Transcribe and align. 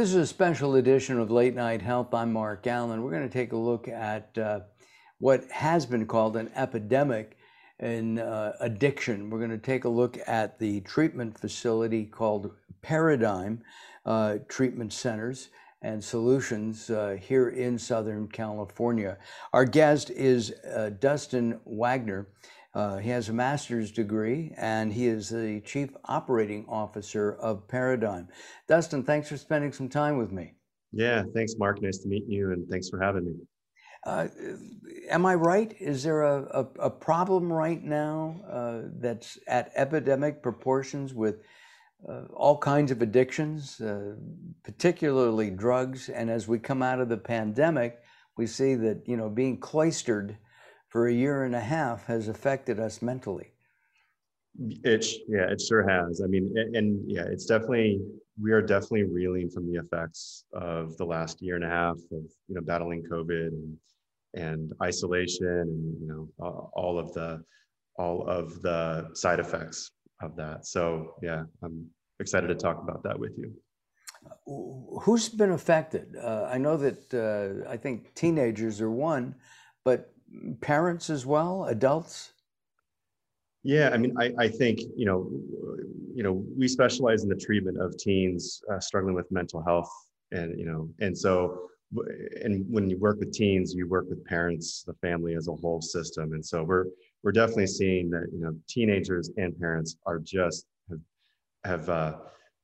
This 0.00 0.14
is 0.14 0.16
a 0.16 0.26
special 0.26 0.76
edition 0.76 1.20
of 1.20 1.30
Late 1.30 1.54
Night 1.54 1.82
Health. 1.82 2.14
I'm 2.14 2.32
Mark 2.32 2.62
Alyn. 2.62 3.02
We're 3.02 3.10
going 3.10 3.28
to 3.28 3.28
take 3.28 3.52
a 3.52 3.56
look 3.58 3.86
at 3.86 4.38
uh, 4.38 4.60
what 5.18 5.44
has 5.50 5.84
been 5.84 6.06
called 6.06 6.38
an 6.38 6.50
epidemic 6.56 7.36
in 7.80 8.18
uh, 8.18 8.54
addiction. 8.60 9.28
We're 9.28 9.40
going 9.40 9.50
to 9.50 9.58
take 9.58 9.84
a 9.84 9.90
look 9.90 10.16
at 10.26 10.58
the 10.58 10.80
treatment 10.80 11.38
facility 11.38 12.06
called 12.06 12.50
Paradigm 12.80 13.60
uh, 14.06 14.38
Treatment 14.48 14.94
Centers 14.94 15.50
and 15.82 16.02
Solutions 16.02 16.88
uh, 16.88 17.18
here 17.20 17.50
in 17.50 17.78
Southern 17.78 18.26
California. 18.26 19.18
Our 19.52 19.66
guest 19.66 20.08
is 20.08 20.54
uh, 20.74 20.92
Dustin 20.98 21.60
Wagner. 21.66 22.26
Uh, 22.72 22.98
he 22.98 23.10
has 23.10 23.28
a 23.28 23.32
master's 23.32 23.90
degree 23.90 24.54
and 24.56 24.92
he 24.92 25.06
is 25.08 25.30
the 25.30 25.60
chief 25.64 25.90
operating 26.04 26.64
officer 26.68 27.32
of 27.34 27.66
Paradigm. 27.66 28.28
Dustin, 28.68 29.02
thanks 29.02 29.28
for 29.28 29.36
spending 29.36 29.72
some 29.72 29.88
time 29.88 30.16
with 30.16 30.30
me. 30.30 30.54
Yeah, 30.92 31.24
thanks, 31.34 31.54
Mark. 31.58 31.82
Nice 31.82 31.98
to 31.98 32.08
meet 32.08 32.24
you, 32.26 32.52
and 32.52 32.68
thanks 32.68 32.88
for 32.88 33.00
having 33.00 33.24
me. 33.24 33.34
Uh, 34.04 34.28
am 35.08 35.26
I 35.26 35.34
right? 35.34 35.74
Is 35.78 36.02
there 36.02 36.22
a, 36.22 36.42
a, 36.52 36.86
a 36.86 36.90
problem 36.90 37.52
right 37.52 37.82
now 37.82 38.40
uh, 38.50 38.88
that's 38.98 39.38
at 39.46 39.70
epidemic 39.74 40.42
proportions 40.42 41.12
with 41.12 41.42
uh, 42.08 42.22
all 42.32 42.56
kinds 42.56 42.90
of 42.90 43.02
addictions, 43.02 43.80
uh, 43.80 44.14
particularly 44.62 45.50
drugs? 45.50 46.08
And 46.08 46.30
as 46.30 46.48
we 46.48 46.58
come 46.58 46.82
out 46.82 47.00
of 47.00 47.08
the 47.08 47.18
pandemic, 47.18 48.00
we 48.36 48.46
see 48.46 48.74
that 48.76 49.06
you 49.06 49.16
know 49.16 49.28
being 49.28 49.58
cloistered 49.58 50.38
for 50.90 51.06
a 51.06 51.12
year 51.12 51.44
and 51.44 51.54
a 51.54 51.60
half 51.60 52.04
has 52.06 52.28
affected 52.28 52.78
us 52.78 53.00
mentally. 53.00 53.52
It 54.84 55.06
yeah, 55.28 55.48
it 55.48 55.60
sure 55.60 55.88
has. 55.88 56.20
I 56.20 56.26
mean, 56.26 56.52
and, 56.56 56.76
and 56.76 57.10
yeah, 57.10 57.22
it's 57.22 57.46
definitely 57.46 58.00
we 58.42 58.50
are 58.50 58.60
definitely 58.60 59.04
reeling 59.04 59.48
from 59.48 59.72
the 59.72 59.78
effects 59.78 60.44
of 60.52 60.96
the 60.96 61.04
last 61.04 61.40
year 61.40 61.54
and 61.54 61.64
a 61.64 61.68
half 61.68 61.96
of 61.96 62.24
you 62.48 62.54
know 62.56 62.60
battling 62.60 63.04
COVID 63.10 63.48
and 63.48 63.76
and 64.34 64.72
isolation 64.82 65.46
and 65.46 66.00
you 66.00 66.08
know 66.08 66.70
all 66.74 66.98
of 66.98 67.14
the 67.14 67.42
all 67.96 68.26
of 68.26 68.60
the 68.62 69.10
side 69.14 69.38
effects 69.38 69.92
of 70.20 70.34
that. 70.36 70.66
So 70.66 71.14
yeah, 71.22 71.44
I'm 71.62 71.86
excited 72.18 72.48
to 72.48 72.56
talk 72.56 72.82
about 72.82 73.04
that 73.04 73.18
with 73.18 73.38
you. 73.38 73.54
Who's 75.02 75.28
been 75.28 75.52
affected? 75.52 76.16
Uh, 76.20 76.48
I 76.50 76.58
know 76.58 76.76
that 76.76 77.14
uh, 77.14 77.70
I 77.70 77.76
think 77.76 78.14
teenagers 78.14 78.80
are 78.80 78.90
one, 78.90 79.36
but 79.84 80.12
parents 80.60 81.10
as 81.10 81.26
well, 81.26 81.64
adults? 81.64 82.32
Yeah, 83.62 83.90
I 83.92 83.98
mean, 83.98 84.14
I, 84.18 84.32
I 84.38 84.48
think 84.48 84.80
you 84.96 85.04
know, 85.04 85.30
you 86.14 86.22
know, 86.22 86.44
we 86.56 86.66
specialize 86.66 87.22
in 87.22 87.28
the 87.28 87.36
treatment 87.36 87.80
of 87.80 87.96
teens 87.98 88.62
uh, 88.72 88.80
struggling 88.80 89.14
with 89.14 89.30
mental 89.30 89.62
health, 89.62 89.90
and 90.32 90.58
you 90.58 90.64
know, 90.64 90.88
and 91.00 91.16
so, 91.16 91.68
and 92.42 92.64
when 92.70 92.88
you 92.88 92.98
work 92.98 93.18
with 93.18 93.32
teens, 93.32 93.74
you 93.74 93.86
work 93.86 94.06
with 94.08 94.24
parents, 94.24 94.82
the 94.86 94.94
family 94.94 95.34
as 95.34 95.48
a 95.48 95.52
whole 95.52 95.82
system, 95.82 96.32
and 96.32 96.44
so 96.44 96.62
we're 96.62 96.86
we're 97.22 97.32
definitely 97.32 97.66
seeing 97.66 98.08
that 98.10 98.28
you 98.32 98.40
know, 98.40 98.56
teenagers 98.66 99.30
and 99.36 99.58
parents 99.58 99.96
are 100.06 100.18
just 100.18 100.66
have 100.88 101.00
have 101.64 101.88
uh, 101.90 102.16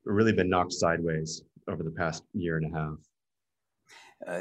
really 0.04 0.32
been 0.32 0.48
knocked 0.48 0.72
sideways 0.72 1.42
over 1.68 1.82
the 1.82 1.90
past 1.90 2.22
year 2.32 2.56
and 2.56 2.74
a 2.74 2.78
half. 2.78 2.96
Uh, 4.26 4.40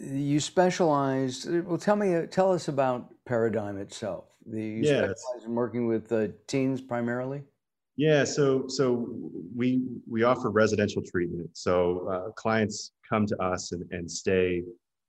you 0.00 0.38
specialized. 0.40 1.50
Well, 1.64 1.78
tell 1.78 1.96
me, 1.96 2.26
tell 2.26 2.52
us 2.52 2.68
about 2.68 3.12
Paradigm 3.24 3.78
itself. 3.78 4.26
The 4.46 4.62
you 4.62 4.84
Yeah, 4.84 4.96
specialize 4.98 5.44
in 5.46 5.54
working 5.54 5.86
with 5.86 6.12
uh, 6.12 6.28
teens 6.46 6.80
primarily. 6.80 7.42
Yeah, 7.96 8.22
so 8.24 8.68
so 8.68 9.08
we 9.56 9.82
we 10.08 10.22
offer 10.22 10.50
residential 10.50 11.02
treatment. 11.02 11.50
So 11.54 12.08
uh, 12.08 12.30
clients 12.32 12.92
come 13.08 13.26
to 13.26 13.42
us 13.42 13.72
and, 13.72 13.84
and 13.90 14.10
stay 14.10 14.62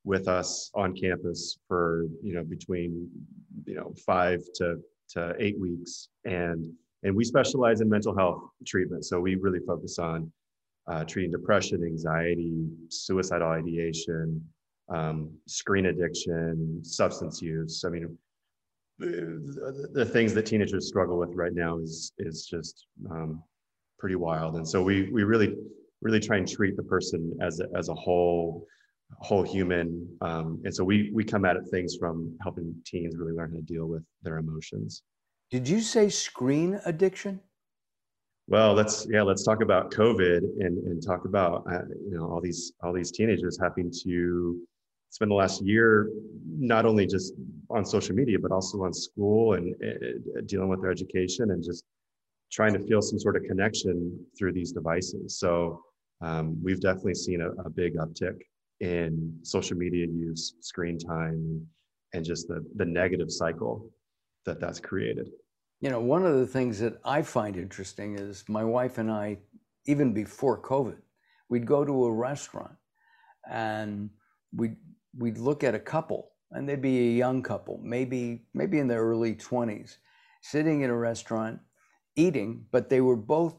with 0.04 0.28
us 0.28 0.72
on 0.74 0.96
campus 0.96 1.60
for 1.68 2.06
you 2.24 2.34
know 2.34 2.44
between 2.44 3.08
you 3.66 3.76
know 3.76 3.94
five 4.06 4.42
to 4.56 4.78
to 5.10 5.36
eight 5.38 5.60
weeks, 5.60 6.10
and 6.26 6.74
and 7.04 7.16
we 7.16 7.24
specialize 7.24 7.82
in 7.82 7.90
mental 7.90 8.18
health 8.18 8.42
treatment. 8.66 9.06
So 9.06 9.20
we 9.22 9.36
really 9.36 9.60
focus 9.66 10.00
on 10.00 10.32
uh, 10.90 11.04
treating 11.04 11.32
depression, 11.32 11.84
anxiety, 11.84 12.68
suicidal 12.90 13.50
ideation, 13.50 14.44
um, 14.90 15.32
screen 15.48 15.88
addiction, 15.88 16.84
substance 16.84 17.42
use. 17.42 17.84
I 17.86 17.90
mean, 17.90 18.18
the, 18.98 19.90
the, 19.94 20.06
things 20.06 20.34
that 20.34 20.46
teenagers 20.46 20.88
struggle 20.88 21.18
with 21.18 21.34
right 21.34 21.54
now 21.54 21.78
is 21.78 22.12
is 22.18 22.46
just 22.46 22.88
um, 23.10 23.42
pretty 23.98 24.16
wild. 24.16 24.56
And 24.56 24.68
so 24.68 24.82
we 24.82 25.10
we 25.12 25.24
really 25.24 25.56
really 26.02 26.20
try 26.20 26.38
and 26.38 26.48
treat 26.48 26.76
the 26.76 26.84
person 26.84 27.38
as 27.42 27.60
a, 27.60 27.68
as 27.78 27.90
a 27.90 27.94
whole 27.94 28.66
whole 29.20 29.44
human. 29.44 30.08
Um, 30.22 30.62
and 30.66 30.74
so 30.74 30.84
we 30.84 31.12
we 31.14 31.24
come 31.24 31.46
at 31.46 31.56
it 31.56 31.64
things 31.72 31.96
from 31.96 32.36
helping 32.42 32.76
teens 32.86 33.16
really 33.16 33.34
learn 33.34 33.52
how 33.52 33.58
to 33.58 33.62
deal 33.62 33.86
with 33.86 34.04
their 34.24 34.38
emotions. 34.38 35.04
Did 35.52 35.68
you 35.68 35.82
say 35.82 36.10
screen 36.10 36.80
addiction? 36.86 37.42
Well, 38.50 38.74
let's 38.74 39.06
yeah, 39.08 39.22
let's 39.22 39.44
talk 39.44 39.62
about 39.62 39.92
COVID 39.92 40.40
and 40.60 40.80
and 40.88 41.06
talk 41.06 41.26
about 41.26 41.66
uh, 41.72 41.86
you 42.04 42.18
know 42.18 42.28
all 42.28 42.42
these 42.42 42.74
all 42.82 42.92
these 42.92 43.12
teenagers 43.12 43.60
having 43.62 43.92
to 44.04 44.60
spend 45.12 45.30
the 45.30 45.36
last 45.36 45.62
year 45.62 46.10
not 46.48 46.88
only 46.88 47.06
just 47.06 47.34
on 47.70 47.86
social 47.86 48.16
media 48.16 48.40
but 48.42 48.52
also 48.52 48.84
on 48.84 48.92
school 48.92 49.54
and 49.54 49.76
uh, 49.84 50.42
dealing 50.48 50.68
with 50.68 50.82
their 50.82 50.90
education 50.90 51.52
and 51.52 51.64
just 51.64 51.84
trying 52.52 52.74
to 52.74 52.80
feel 52.80 53.04
some 53.04 53.20
sort 53.20 53.36
of 53.36 53.44
connection 53.44 54.20
through 54.36 54.52
these 54.52 54.72
devices. 54.72 55.38
So 55.38 55.84
um, 56.22 56.58
we've 56.64 56.82
definitely 56.82 57.14
seen 57.16 57.42
a, 57.42 57.52
a 57.68 57.70
big 57.70 57.98
uptick 57.98 58.38
in 58.80 59.38
social 59.44 59.78
media 59.78 60.08
use, 60.08 60.56
screen 60.62 60.98
time, 60.98 61.68
and 62.14 62.26
just 62.26 62.48
the 62.48 62.66
the 62.78 62.86
negative 62.86 63.30
cycle 63.30 63.92
that 64.48 64.60
that's 64.60 64.80
created. 64.80 65.30
You 65.82 65.90
know, 65.90 66.02
one 66.02 66.26
of 66.26 66.36
the 66.38 66.48
things 66.48 66.80
that 66.80 67.00
I 67.06 67.22
find 67.22 67.56
interesting 67.56 68.18
is 68.18 68.44
my 68.50 68.64
wife 68.64 68.98
and 68.98 69.10
I, 69.10 69.38
even 69.86 70.14
before 70.14 70.62
COVID, 70.62 70.98
we'd 71.48 71.66
go 71.66 71.86
to 71.86 72.06
a 72.06 72.12
restaurant 72.12 72.76
and 73.50 74.10
we'd, 74.54 74.76
we'd 75.18 75.38
look 75.38 75.64
at 75.64 75.76
a 75.76 75.80
couple, 75.80 76.32
and 76.52 76.68
they'd 76.68 76.82
be 76.82 76.98
a 77.00 77.18
young 77.18 77.42
couple, 77.42 77.80
maybe, 77.82 78.44
maybe 78.54 78.80
in 78.80 78.88
their 78.88 79.04
early 79.04 79.36
20s, 79.36 79.98
sitting 80.42 80.82
in 80.82 80.90
a 80.90 80.98
restaurant 80.98 81.60
eating, 82.16 82.66
but 82.72 82.90
they 82.90 83.00
were 83.00 83.16
both 83.16 83.56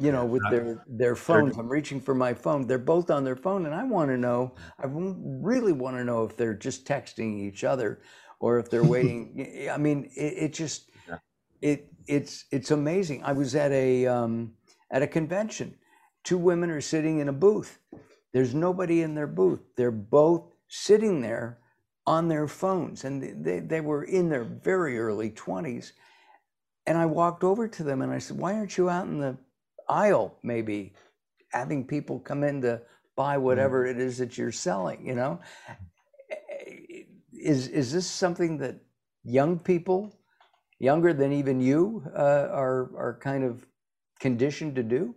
you 0.00 0.12
know, 0.12 0.24
with 0.24 0.42
their 0.50 0.82
their 0.88 1.14
phones. 1.14 1.56
I'm 1.56 1.68
reaching 1.68 2.00
for 2.00 2.14
my 2.14 2.34
phone. 2.34 2.66
They're 2.66 2.78
both 2.78 3.10
on 3.10 3.24
their 3.24 3.36
phone, 3.36 3.66
and 3.66 3.74
I 3.74 3.84
want 3.84 4.10
to 4.10 4.16
know. 4.16 4.54
I 4.78 4.86
really 4.88 5.72
want 5.72 5.96
to 5.96 6.04
know 6.04 6.24
if 6.24 6.36
they're 6.36 6.54
just 6.54 6.84
texting 6.84 7.40
each 7.40 7.64
other 7.64 8.00
or 8.40 8.58
if 8.58 8.70
they're 8.70 8.84
waiting. 8.84 9.68
I 9.72 9.76
mean, 9.76 10.10
it, 10.16 10.34
it 10.44 10.52
just 10.52 10.90
yeah. 11.08 11.18
it 11.60 11.88
it's 12.06 12.44
it's 12.50 12.70
amazing. 12.70 13.22
I 13.24 13.32
was 13.32 13.54
at 13.54 13.72
a 13.72 14.06
um, 14.06 14.52
at 14.90 15.02
a 15.02 15.06
convention. 15.06 15.74
Two 16.22 16.38
women 16.38 16.70
are 16.70 16.80
sitting 16.80 17.18
in 17.18 17.28
a 17.28 17.32
booth. 17.32 17.78
There's 18.32 18.54
nobody 18.54 19.02
in 19.02 19.14
their 19.14 19.26
booth. 19.26 19.60
They're 19.76 19.90
both 19.90 20.52
sitting 20.68 21.20
there 21.20 21.58
on 22.06 22.28
their 22.28 22.48
phones, 22.48 23.04
and 23.04 23.44
they 23.44 23.60
they 23.60 23.80
were 23.80 24.04
in 24.04 24.28
their 24.28 24.44
very 24.44 24.98
early 24.98 25.30
twenties. 25.30 25.92
And 26.86 26.98
I 26.98 27.06
walked 27.06 27.44
over 27.44 27.66
to 27.66 27.82
them 27.82 28.02
and 28.02 28.12
I 28.12 28.18
said, 28.18 28.38
"Why 28.38 28.54
aren't 28.54 28.76
you 28.76 28.90
out 28.90 29.06
in 29.06 29.18
the 29.18 29.38
aisle, 29.88 30.38
maybe, 30.42 30.94
having 31.52 31.86
people 31.86 32.18
come 32.18 32.44
in 32.44 32.60
to 32.62 32.82
buy 33.16 33.38
whatever 33.38 33.86
mm-hmm. 33.86 33.98
it 34.00 34.04
is 34.04 34.18
that 34.18 34.36
you're 34.36 34.52
selling?" 34.52 35.06
You 35.06 35.14
know 35.14 35.40
is 37.44 37.68
is 37.68 37.92
this 37.92 38.06
something 38.06 38.58
that 38.58 38.76
young 39.22 39.58
people, 39.58 40.18
younger 40.78 41.12
than 41.12 41.32
even 41.32 41.60
you, 41.60 42.02
uh, 42.16 42.48
are 42.50 42.90
are 42.96 43.18
kind 43.22 43.44
of 43.44 43.66
conditioned 44.18 44.74
to 44.76 44.82
do? 44.82 45.14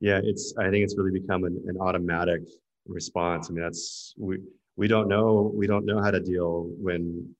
Yeah, 0.00 0.20
it's. 0.24 0.54
I 0.58 0.70
think 0.70 0.84
it's 0.84 0.96
really 0.96 1.18
become 1.20 1.44
an, 1.44 1.62
an 1.68 1.76
automatic 1.78 2.42
response. 2.86 3.48
I 3.50 3.52
mean, 3.52 3.62
that's 3.62 4.14
we 4.18 4.38
we 4.76 4.88
don't 4.88 5.08
know 5.08 5.52
we 5.54 5.66
don't 5.66 5.84
know 5.84 6.02
how 6.02 6.10
to 6.10 6.20
deal 6.20 6.70
when 6.78 7.34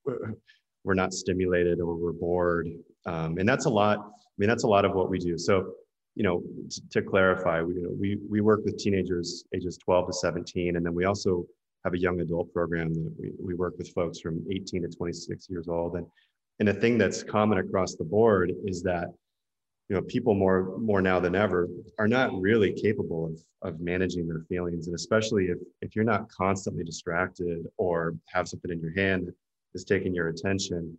we're 0.84 0.94
not 0.94 1.12
stimulated 1.12 1.80
or 1.80 1.96
we're 1.96 2.12
bored, 2.12 2.69
um, 3.06 3.38
and 3.38 3.48
that's 3.48 3.64
a 3.64 3.70
lot. 3.70 3.98
I 3.98 4.36
mean, 4.38 4.48
that's 4.48 4.64
a 4.64 4.69
lot 4.69 4.84
of 4.84 4.92
what 4.92 5.08
we 5.10 5.19
do. 5.19 5.38
So, 5.38 5.74
you 6.14 6.22
know, 6.22 6.42
to, 6.90 7.02
clarify, 7.02 7.62
we, 7.62 7.74
you 7.74 7.82
know, 7.82 7.94
we 7.98 8.19
we 8.28 8.40
work 8.40 8.60
with 8.64 8.76
teenagers 8.78 9.44
ages 9.54 9.78
12 9.78 10.06
to 10.08 10.12
17, 10.12 10.76
and 10.76 10.84
then 10.84 10.94
we 10.94 11.04
also 11.04 11.46
have 11.84 11.94
a 11.94 11.99
young 11.99 12.20
adult 12.20 12.52
program 12.52 12.94
that 12.94 13.14
we, 13.19 13.32
we 13.40 13.55
work 13.55 13.75
with 13.79 13.93
folks 13.93 14.20
from 14.20 14.44
18 14.50 14.82
to 14.82 14.88
26 14.88 15.50
years 15.50 15.69
old. 15.69 15.96
And, 15.96 16.06
and 16.61 16.69
a 16.69 16.75
thing 16.75 16.99
that's 16.99 17.23
common 17.23 17.58
across 17.58 17.94
the 17.94 18.05
board 18.05 18.52
is 18.64 18.82
that 18.82 19.08
you 19.88 19.96
know 19.96 20.02
people 20.02 20.34
more 20.34 20.79
more 20.79 21.02
now 21.02 21.19
than 21.19 21.34
ever 21.34 21.69
are 21.99 22.08
not 22.08 22.32
really 22.40 22.73
capable 22.73 23.26
of, 23.26 23.73
of 23.75 23.81
managing 23.81 24.29
their 24.29 24.44
feelings. 24.49 24.87
And 24.87 24.94
especially 24.94 25.46
if 25.46 25.58
if 25.81 25.96
you're 25.96 26.05
not 26.05 26.31
constantly 26.31 26.84
distracted 26.84 27.67
or 27.76 28.14
have 28.29 28.49
something 28.49 28.70
in 28.70 28.81
your 28.81 28.94
hand 28.94 29.32
that's 29.75 29.84
taking 29.84 30.14
your 30.14 30.29
attention 30.29 30.96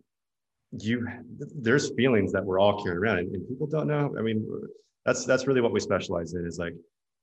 you 0.80 1.06
there's 1.54 1.90
feelings 1.90 2.32
that 2.32 2.44
we're 2.44 2.58
all 2.58 2.82
carrying 2.82 2.98
around. 2.98 3.18
And, 3.18 3.34
and 3.34 3.48
people 3.48 3.66
don't 3.66 3.86
know. 3.86 4.14
I 4.18 4.22
mean 4.22 4.46
that's 5.04 5.24
that's 5.24 5.46
really 5.46 5.60
what 5.60 5.72
we 5.72 5.80
specialize 5.80 6.34
in 6.34 6.46
is 6.46 6.58
like 6.58 6.74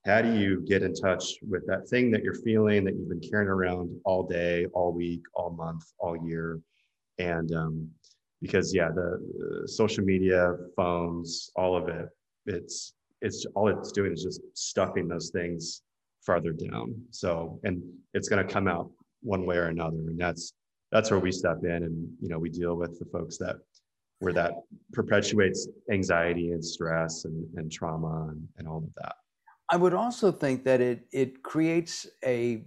how 0.06 0.22
do 0.22 0.34
you 0.34 0.62
get 0.62 0.82
in 0.82 0.94
touch 0.94 1.36
with 1.48 1.66
that 1.68 1.88
thing 1.88 2.12
that 2.12 2.24
you're 2.24 2.34
feeling 2.34 2.84
that 2.86 2.96
you've 2.96 3.10
been 3.10 3.20
carrying 3.20 3.50
around 3.50 4.00
all 4.04 4.24
day 4.24 4.66
all 4.74 4.92
week 4.92 5.22
all 5.34 5.52
month 5.52 5.84
all 6.00 6.18
year? 6.26 6.60
And 7.20 7.54
um, 7.54 7.90
because 8.42 8.74
yeah 8.74 8.90
the, 8.90 9.20
the 9.38 9.68
social 9.68 10.04
media 10.04 10.56
phones 10.76 11.52
all 11.56 11.78
of 11.78 11.88
it 11.90 12.10
it's 12.48 12.94
it's 13.22 13.46
all 13.56 13.68
it's 13.68 13.92
doing 13.92 14.12
is 14.12 14.24
just 14.24 14.42
stuffing 14.54 15.08
those 15.08 15.30
things 15.30 15.84
farther 16.26 16.52
down. 16.52 16.96
So 17.12 17.60
and 17.64 17.82
it's 18.14 18.30
going 18.30 18.46
to 18.46 18.52
come 18.52 18.68
out 18.68 18.90
one 19.22 19.46
way 19.46 19.58
or 19.58 19.68
another. 19.68 19.98
And 19.98 20.20
that's 20.20 20.54
that's 20.92 21.12
where 21.12 21.20
we 21.20 21.32
step 21.32 21.64
in 21.64 21.84
and 21.84 22.10
you 22.20 22.30
know 22.30 22.40
we 22.40 22.50
deal 22.50 22.76
with 22.76 23.00
the 23.00 23.06
folks 23.06 23.38
that 23.38 23.58
where 24.20 24.34
that 24.34 24.54
perpetuates 24.94 25.68
anxiety 25.92 26.52
and 26.52 26.64
stress 26.64 27.26
and, 27.26 27.48
and 27.56 27.72
trauma 27.72 28.28
and, 28.30 28.48
and 28.58 28.68
all 28.68 28.78
of 28.78 28.94
that 28.96 29.16
i 29.72 29.76
would 29.76 29.94
also 29.94 30.32
think 30.32 30.64
that 30.64 30.82
it 30.82 31.08
it 31.12 31.42
creates 31.44 32.08
a 32.26 32.64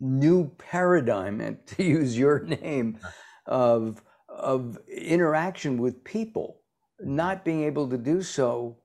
new 0.00 0.48
paradigm 0.58 1.40
and 1.40 1.64
to 1.66 1.84
use 1.84 2.18
your 2.18 2.40
name 2.40 2.98
of 3.46 4.02
of 4.28 4.78
interaction 4.88 5.78
with 5.78 6.02
people 6.04 6.60
not 7.00 7.44
being 7.44 7.64
able 7.64 7.88
to 7.88 7.98
do 7.98 8.22
so 8.22 8.76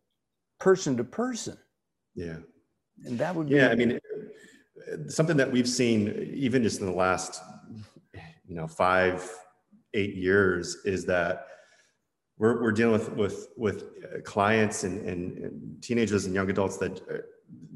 person 0.60 0.98
to 0.98 1.04
person. 1.04 1.58
Yeah. 2.16 2.38
And 3.04 3.20
that 3.20 3.36
would 3.36 3.50
yeah 3.50 3.68
i 3.68 3.76
mean 3.76 4.00
something 5.10 5.36
that 5.36 5.52
we've 5.52 5.68
seen 5.68 6.32
even 6.34 6.64
just 6.64 6.80
in 6.80 6.86
the 6.86 6.94
last 6.94 7.42
you 8.48 8.56
know 8.56 8.68
five 8.68 9.30
eight 9.94 10.16
years 10.16 10.78
is 10.86 11.06
that 11.06 11.48
we're, 12.38 12.62
we're 12.62 12.72
dealing 12.72 12.94
with 12.94 13.10
with 13.14 13.48
with 13.58 14.24
clients 14.24 14.84
and, 14.84 15.08
and, 15.08 15.38
and 15.38 15.82
teenagers 15.82 16.26
and 16.26 16.36
young 16.36 16.50
adults 16.50 16.78
that 16.78 17.02
uh, 17.10 17.18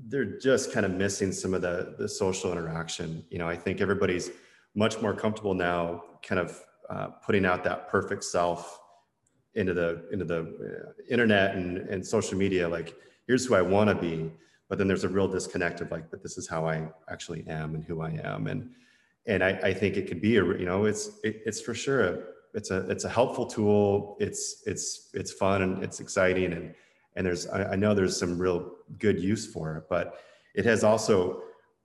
they're 0.08 0.40
just 0.40 0.74
kind 0.74 0.86
of 0.86 0.92
missing 0.92 1.32
some 1.32 1.54
of 1.54 1.62
the 1.62 1.96
the 1.98 2.08
social 2.08 2.52
interaction. 2.52 3.24
You 3.30 3.40
know 3.40 3.48
i 3.48 3.56
think 3.56 3.82
everybody's 3.82 4.32
much 4.76 5.02
more 5.02 5.14
comfortable 5.14 5.54
now 5.54 6.04
kind 6.22 6.40
of 6.40 6.64
uh, 6.90 7.08
putting 7.26 7.46
out 7.46 7.64
that 7.64 7.88
perfect 7.88 8.24
self 8.24 8.80
into 9.56 9.74
the 9.74 10.08
into 10.12 10.26
the 10.26 10.40
uh, 10.40 10.92
internet 11.10 11.56
and, 11.56 11.78
and 11.78 12.06
social 12.06 12.38
media 12.38 12.68
like 12.68 12.96
here's 13.28 13.46
who 13.46 13.56
i 13.56 13.62
want 13.62 13.90
to 13.90 13.96
be. 13.96 14.32
But 14.68 14.78
then 14.78 14.88
there's 14.88 15.04
a 15.04 15.10
real 15.10 15.28
disconnect 15.28 15.82
of 15.82 15.90
like 15.92 16.10
but 16.12 16.22
this 16.22 16.38
is 16.38 16.48
how 16.48 16.68
i 16.68 16.88
actually 17.10 17.46
am 17.48 17.76
and 17.76 17.84
who 17.84 18.02
i 18.02 18.12
am. 18.24 18.48
And 18.48 18.70
and 19.26 19.44
I, 19.44 19.50
I 19.50 19.74
think 19.74 19.98
it 19.98 20.08
could 20.08 20.22
be 20.22 20.38
a 20.38 20.44
you 20.44 20.66
know 20.66 20.86
it's 20.86 21.20
it, 21.24 21.42
it's 21.46 21.62
for 21.62 21.74
sure 21.74 22.02
a, 22.02 22.20
it's 22.54 22.72
a 22.72 22.90
it's 22.90 23.06
a 23.06 23.10
helpful 23.10 23.46
tool. 23.46 24.18
It's 24.20 24.64
it's 24.66 25.10
it's 25.14 25.32
fun 25.32 25.62
and 25.62 25.84
it's 25.84 26.00
exciting 26.00 26.54
and 26.54 26.74
and 27.16 27.26
there's 27.26 27.48
I, 27.48 27.74
I 27.74 27.76
know 27.76 27.94
there's 27.94 28.18
some 28.18 28.38
real 28.38 28.72
good 28.98 29.20
use 29.20 29.52
for 29.52 29.78
it 29.78 29.84
but 29.90 30.20
it 30.56 30.66
has 30.66 30.84
also 30.84 31.42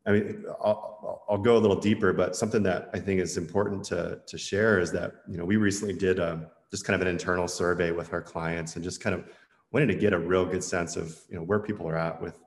I 0.06 0.12
mean, 0.12 0.44
I'll, 0.62 1.24
I'll 1.28 1.38
go 1.38 1.56
a 1.56 1.58
little 1.58 1.80
deeper, 1.80 2.12
but 2.12 2.36
something 2.36 2.62
that 2.64 2.90
I 2.92 2.98
think 2.98 3.20
is 3.20 3.36
important 3.38 3.84
to, 3.84 4.20
to 4.26 4.38
share 4.38 4.78
is 4.78 4.92
that, 4.92 5.14
you 5.28 5.38
know, 5.38 5.44
we 5.44 5.56
recently 5.56 5.94
did 5.94 6.20
um, 6.20 6.46
just 6.70 6.84
kind 6.84 6.94
of 6.94 7.00
an 7.00 7.08
internal 7.08 7.48
survey 7.48 7.90
with 7.90 8.12
our 8.12 8.20
clients 8.20 8.76
and 8.76 8.84
just 8.84 9.00
kind 9.00 9.14
of 9.14 9.24
wanted 9.72 9.86
to 9.86 9.94
get 9.94 10.12
a 10.12 10.18
real 10.18 10.44
good 10.44 10.62
sense 10.62 10.96
of, 10.96 11.18
you 11.30 11.36
know, 11.36 11.42
where 11.42 11.58
people 11.58 11.88
are 11.88 11.96
at 11.96 12.20
with 12.20 12.38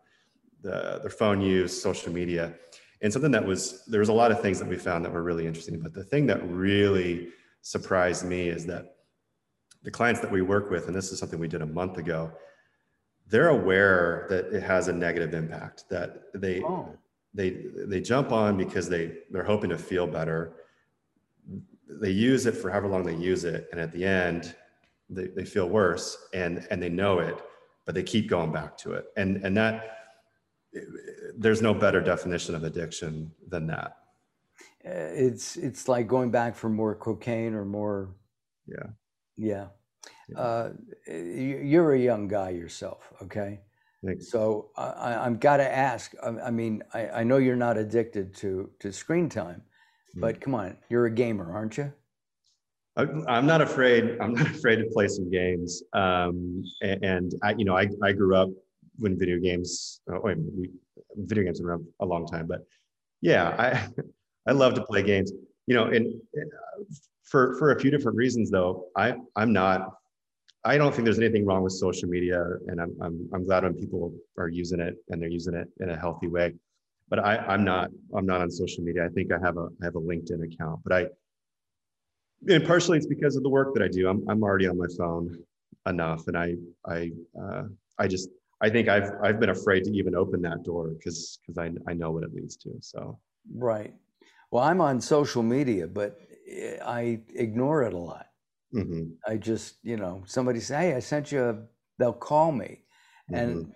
the, 0.61 0.99
their 1.01 1.09
phone 1.09 1.41
use, 1.41 1.81
social 1.81 2.13
media. 2.13 2.53
And 3.01 3.11
something 3.11 3.31
that 3.31 3.45
was 3.45 3.85
there 3.85 3.99
was 3.99 4.09
a 4.09 4.13
lot 4.13 4.31
of 4.31 4.41
things 4.41 4.59
that 4.59 4.67
we 4.67 4.77
found 4.77 5.05
that 5.05 5.11
were 5.11 5.21
really 5.21 5.45
interesting 5.45 5.79
but 5.79 5.93
the 5.93 6.03
thing 6.03 6.25
that 6.27 6.41
really 6.49 7.29
surprised 7.71 8.25
me 8.25 8.49
is 8.49 8.65
that 8.65 8.95
the 9.83 9.91
clients 9.91 10.19
that 10.21 10.31
we 10.31 10.41
work 10.41 10.69
with 10.69 10.87
and 10.87 10.95
this 10.95 11.11
is 11.11 11.19
something 11.19 11.39
we 11.39 11.47
did 11.47 11.61
a 11.61 11.65
month 11.65 11.97
ago 11.97 12.31
they're 13.29 13.49
aware 13.49 14.25
that 14.29 14.45
it 14.53 14.63
has 14.63 14.87
a 14.87 14.93
negative 14.93 15.33
impact 15.33 15.83
that 15.89 16.23
they 16.33 16.63
oh. 16.63 16.87
they 17.33 17.65
they 17.85 18.01
jump 18.01 18.31
on 18.31 18.57
because 18.57 18.87
they 18.87 19.17
they're 19.31 19.43
hoping 19.43 19.69
to 19.69 19.77
feel 19.77 20.07
better 20.07 20.53
they 21.89 22.11
use 22.11 22.45
it 22.45 22.53
for 22.53 22.69
however 22.69 22.87
long 22.87 23.03
they 23.03 23.15
use 23.15 23.43
it 23.43 23.67
and 23.71 23.81
at 23.81 23.91
the 23.91 24.03
end 24.05 24.55
they, 25.09 25.27
they 25.27 25.45
feel 25.45 25.67
worse 25.67 26.17
and 26.33 26.65
and 26.71 26.81
they 26.81 26.89
know 26.89 27.19
it 27.19 27.37
but 27.85 27.93
they 27.95 28.03
keep 28.03 28.29
going 28.29 28.51
back 28.51 28.77
to 28.77 28.93
it 28.93 29.05
and 29.17 29.37
and 29.45 29.55
that 29.55 29.97
there's 31.37 31.61
no 31.61 31.73
better 31.73 32.01
definition 32.01 32.55
of 32.55 32.63
addiction 32.63 33.31
than 33.47 33.67
that. 33.67 33.97
It's 34.87 35.57
it's 35.57 35.87
like 35.87 36.07
going 36.07 36.31
back 36.31 36.55
for 36.55 36.69
more 36.69 36.95
cocaine 36.95 37.53
or 37.53 37.65
more. 37.65 38.15
Yeah. 38.67 38.87
Yeah. 39.35 39.67
yeah. 40.29 40.39
Uh, 40.39 40.73
you're 41.07 41.93
a 41.93 41.99
young 41.99 42.27
guy 42.27 42.49
yourself, 42.49 43.11
okay? 43.21 43.59
Thanks. 44.05 44.31
So 44.31 44.69
I, 44.77 45.15
I'm 45.15 45.37
got 45.37 45.57
to 45.57 45.75
ask. 45.75 46.13
I, 46.23 46.29
I 46.29 46.51
mean, 46.51 46.83
I, 46.93 47.09
I, 47.09 47.23
know 47.23 47.37
you're 47.37 47.55
not 47.55 47.77
addicted 47.77 48.35
to 48.37 48.69
to 48.79 48.91
screen 48.91 49.29
time, 49.29 49.61
mm-hmm. 49.61 50.21
but 50.21 50.41
come 50.41 50.55
on, 50.55 50.77
you're 50.89 51.05
a 51.05 51.11
gamer, 51.11 51.51
aren't 51.51 51.77
you? 51.77 51.91
I'm 52.97 53.45
not 53.45 53.61
afraid. 53.61 54.17
I'm 54.19 54.33
not 54.33 54.47
afraid 54.55 54.77
to 54.77 54.85
play 54.91 55.07
some 55.07 55.29
games. 55.29 55.83
Um, 55.93 56.63
and, 56.81 57.03
and 57.03 57.31
I, 57.43 57.53
you 57.57 57.63
know, 57.63 57.77
I, 57.77 57.87
I 58.03 58.11
grew 58.11 58.35
up 58.35 58.49
when 58.97 59.17
video 59.17 59.37
games, 59.37 60.01
oh, 60.11 60.19
wait, 60.23 60.37
we, 60.37 60.71
video 61.15 61.43
games 61.43 61.59
have 61.59 61.65
been 61.65 61.69
around 61.69 61.85
a 61.99 62.05
long 62.05 62.25
time, 62.25 62.47
but 62.47 62.61
yeah, 63.21 63.49
I, 63.49 63.87
I 64.47 64.51
love 64.53 64.73
to 64.75 64.83
play 64.83 65.03
games, 65.03 65.31
you 65.65 65.75
know, 65.75 65.85
and, 65.85 66.13
and 66.33 66.51
for, 67.23 67.55
for 67.57 67.71
a 67.71 67.79
few 67.79 67.91
different 67.91 68.17
reasons 68.17 68.49
though, 68.49 68.85
I, 68.95 69.15
I'm 69.35 69.51
not, 69.51 69.93
I 70.63 70.77
don't 70.77 70.93
think 70.93 71.05
there's 71.05 71.19
anything 71.19 71.45
wrong 71.45 71.63
with 71.63 71.73
social 71.73 72.09
media 72.09 72.43
and 72.67 72.81
I'm, 72.81 72.95
I'm, 73.01 73.29
I'm 73.33 73.45
glad 73.45 73.63
when 73.63 73.73
people 73.73 74.13
are 74.37 74.47
using 74.47 74.79
it 74.79 74.95
and 75.09 75.21
they're 75.21 75.29
using 75.29 75.53
it 75.53 75.67
in 75.79 75.89
a 75.89 75.97
healthy 75.97 76.27
way, 76.27 76.53
but 77.09 77.19
I, 77.19 77.37
I'm 77.37 77.63
not, 77.63 77.89
I'm 78.15 78.25
not 78.25 78.41
on 78.41 78.49
social 78.49 78.83
media. 78.83 79.05
I 79.05 79.09
think 79.09 79.31
I 79.31 79.39
have 79.43 79.57
a, 79.57 79.67
I 79.81 79.85
have 79.85 79.95
a 79.95 80.01
LinkedIn 80.01 80.43
account, 80.43 80.81
but 80.83 80.93
I, 80.93 81.05
and 82.49 82.65
partially 82.65 82.97
it's 82.97 83.07
because 83.07 83.35
of 83.35 83.43
the 83.43 83.49
work 83.49 83.73
that 83.73 83.83
I 83.83 83.87
do. 83.87 84.07
I'm, 84.07 84.23
I'm 84.29 84.43
already 84.43 84.67
on 84.67 84.77
my 84.77 84.87
phone 84.97 85.37
enough 85.87 86.27
and 86.27 86.37
I, 86.37 86.55
I, 86.85 87.11
uh, 87.39 87.63
I 87.99 88.07
just, 88.07 88.29
I 88.59 88.69
think 88.69 88.87
I've 88.89 89.11
I've 89.23 89.39
been 89.39 89.51
afraid 89.51 89.83
to 89.83 89.91
even 89.91 90.15
open 90.15 90.41
that 90.41 90.63
door 90.63 90.89
because 90.89 91.39
because 91.41 91.57
I 91.57 91.71
I 91.89 91.93
know 91.93 92.11
what 92.11 92.23
it 92.23 92.33
leads 92.33 92.55
to. 92.57 92.71
So 92.81 93.19
right. 93.53 93.93
Well, 94.57 94.65
I'm 94.65 94.81
on 94.81 94.99
social 94.99 95.43
media, 95.43 95.85
but 95.85 96.19
eh, 96.49 96.79
I 96.83 97.19
ignore 97.35 97.83
it 97.83 97.93
a 97.93 97.97
lot. 97.99 98.25
Mm-hmm. 98.73 99.31
I 99.31 99.37
just 99.37 99.75
you 99.83 99.97
know 99.97 100.23
somebody 100.25 100.61
say, 100.61 100.77
"Hey, 100.77 100.95
I 100.95 100.99
sent 100.99 101.31
you." 101.31 101.43
A, 101.43 101.59
they'll 101.99 102.11
call 102.11 102.51
me, 102.51 102.81
mm-hmm. 103.31 103.35
and 103.35 103.71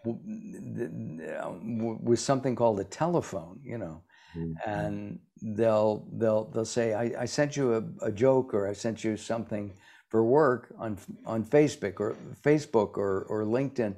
with 2.01 2.19
something 2.19 2.55
called 2.55 2.79
a 2.79 2.83
telephone, 2.83 3.59
you 3.63 3.77
know. 3.77 4.01
Mm-hmm. 4.35 4.53
And 4.67 5.19
they'll 5.55 6.07
they'll 6.13 6.45
they'll 6.45 6.65
say 6.65 6.95
I, 6.95 7.21
I 7.21 7.25
sent 7.25 7.55
you 7.55 7.75
a, 7.75 7.83
a 8.07 8.11
joke 8.11 8.55
or 8.55 8.67
I 8.67 8.73
sent 8.73 9.03
you 9.03 9.17
something 9.17 9.73
for 10.09 10.23
work 10.23 10.73
on 10.79 10.97
on 11.27 11.45
Facebook 11.45 11.99
or 11.99 12.15
Facebook 12.43 12.97
or 12.97 13.27
or 13.29 13.45
LinkedIn 13.45 13.97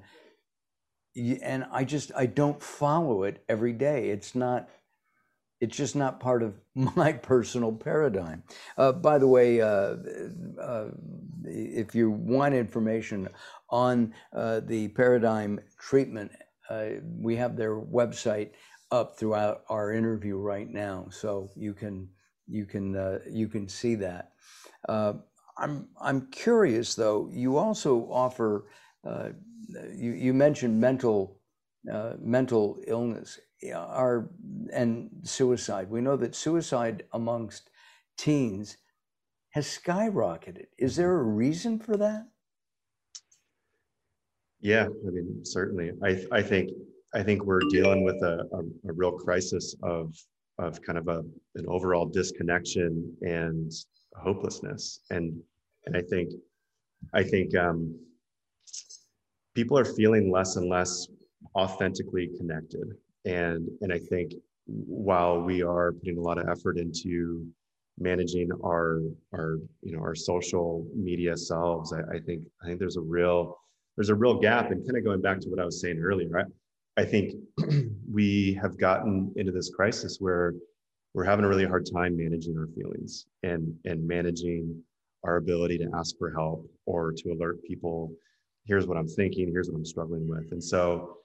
and 1.15 1.65
I 1.71 1.83
just 1.83 2.11
I 2.15 2.25
don't 2.25 2.61
follow 2.61 3.23
it 3.23 3.43
every 3.47 3.73
day. 3.73 4.09
It's 4.09 4.35
not 4.35 4.69
it's 5.63 5.77
just 5.77 5.95
not 5.95 6.19
part 6.19 6.43
of 6.43 6.59
my 6.75 7.13
personal 7.13 7.71
paradigm. 7.71 8.43
Uh, 8.77 8.91
by 8.91 9.17
the 9.17 9.27
way, 9.27 9.61
uh, 9.61 9.95
uh, 10.61 10.89
if 11.45 11.95
you 11.95 12.11
want 12.11 12.53
information 12.53 13.29
on 13.69 14.13
uh, 14.35 14.59
the 14.65 14.89
paradigm 14.89 15.61
treatment, 15.79 16.31
uh, 16.69 16.89
we 17.17 17.37
have 17.37 17.55
their 17.55 17.79
website 17.79 18.51
up 18.91 19.17
throughout 19.17 19.63
our 19.69 19.93
interview 19.93 20.37
right 20.37 20.69
now, 20.69 21.07
so 21.09 21.49
you 21.55 21.73
can 21.73 22.09
you 22.47 22.65
can 22.65 22.95
uh, 22.95 23.19
you 23.29 23.47
can 23.47 23.67
see 23.67 23.95
that. 23.95 24.33
I'm 25.55 25.87
I'm 26.01 26.27
curious 26.31 26.95
though. 26.95 27.29
You 27.31 27.57
also 27.57 28.07
offer 28.11 28.65
you, 29.05 30.11
you 30.11 30.33
mentioned 30.33 30.79
mental 30.79 31.39
uh, 31.91 32.13
mental 32.19 32.79
illness 32.87 33.39
are 33.73 34.29
and 34.71 35.09
suicide. 35.23 35.89
We 35.89 36.01
know 36.01 36.17
that 36.17 36.35
suicide 36.35 37.03
amongst 37.13 37.69
teens 38.17 38.77
has 39.51 39.65
skyrocketed. 39.67 40.65
Is 40.77 40.95
there 40.95 41.17
a 41.17 41.23
reason 41.23 41.79
for 41.79 41.95
that? 41.97 42.27
Yeah, 44.59 44.85
I 44.85 45.09
mean, 45.11 45.41
certainly. 45.43 45.91
I 46.03 46.25
I 46.31 46.41
think 46.41 46.71
I 47.13 47.21
think 47.21 47.43
we're 47.43 47.59
dealing 47.69 48.03
with 48.03 48.15
a, 48.23 48.47
a, 48.53 48.89
a 48.89 48.93
real 48.93 49.11
crisis 49.11 49.75
of 49.83 50.15
of 50.57 50.81
kind 50.81 50.97
of 50.97 51.07
a 51.07 51.23
an 51.55 51.65
overall 51.67 52.05
disconnection 52.05 53.15
and 53.21 53.71
hopelessness, 54.15 55.01
and 55.09 55.39
and 55.85 55.97
I 55.97 56.01
think 56.01 56.31
I 57.13 57.23
think 57.23 57.55
um, 57.57 57.99
people 59.53 59.77
are 59.77 59.85
feeling 59.85 60.31
less 60.31 60.55
and 60.55 60.69
less 60.69 61.07
authentically 61.55 62.29
connected. 62.37 62.95
And, 63.25 63.69
and 63.81 63.91
I 63.91 63.99
think 63.99 64.33
while 64.65 65.41
we 65.41 65.61
are 65.61 65.91
putting 65.91 66.17
a 66.17 66.21
lot 66.21 66.37
of 66.37 66.47
effort 66.49 66.77
into 66.77 67.45
managing 67.99 68.49
our, 68.63 69.01
our, 69.33 69.57
you 69.81 69.95
know, 69.95 69.99
our 69.99 70.15
social 70.15 70.85
media 70.95 71.37
selves, 71.37 71.93
I, 71.93 72.15
I 72.15 72.19
think, 72.19 72.43
I 72.61 72.67
think 72.67 72.79
there's 72.79 72.97
a 72.97 73.01
real 73.01 73.57
there's 73.95 74.09
a 74.09 74.15
real 74.15 74.39
gap 74.39 74.71
and 74.71 74.83
kind 74.83 74.97
of 74.97 75.03
going 75.03 75.21
back 75.21 75.39
to 75.39 75.49
what 75.49 75.59
I 75.59 75.65
was 75.65 75.79
saying 75.79 75.99
earlier, 75.99 76.27
right? 76.27 76.47
I 76.97 77.05
think 77.05 77.35
we 78.11 78.57
have 78.59 78.79
gotten 78.79 79.31
into 79.35 79.51
this 79.51 79.69
crisis 79.69 80.17
where 80.19 80.53
we're 81.13 81.23
having 81.23 81.45
a 81.45 81.47
really 81.47 81.65
hard 81.65 81.87
time 81.91 82.17
managing 82.17 82.57
our 82.57 82.67
feelings 82.67 83.25
and 83.43 83.75
and 83.85 84.05
managing 84.07 84.81
our 85.23 85.37
ability 85.37 85.77
to 85.77 85.89
ask 85.95 86.17
for 86.17 86.31
help 86.31 86.69
or 86.85 87.11
to 87.11 87.31
alert 87.31 87.63
people 87.63 88.11
here's 88.65 88.87
what 88.87 88.97
i'm 88.97 89.07
thinking 89.07 89.49
here's 89.51 89.69
what 89.69 89.77
i'm 89.77 89.85
struggling 89.85 90.27
with 90.27 90.51
and 90.51 90.63
so 90.63 91.17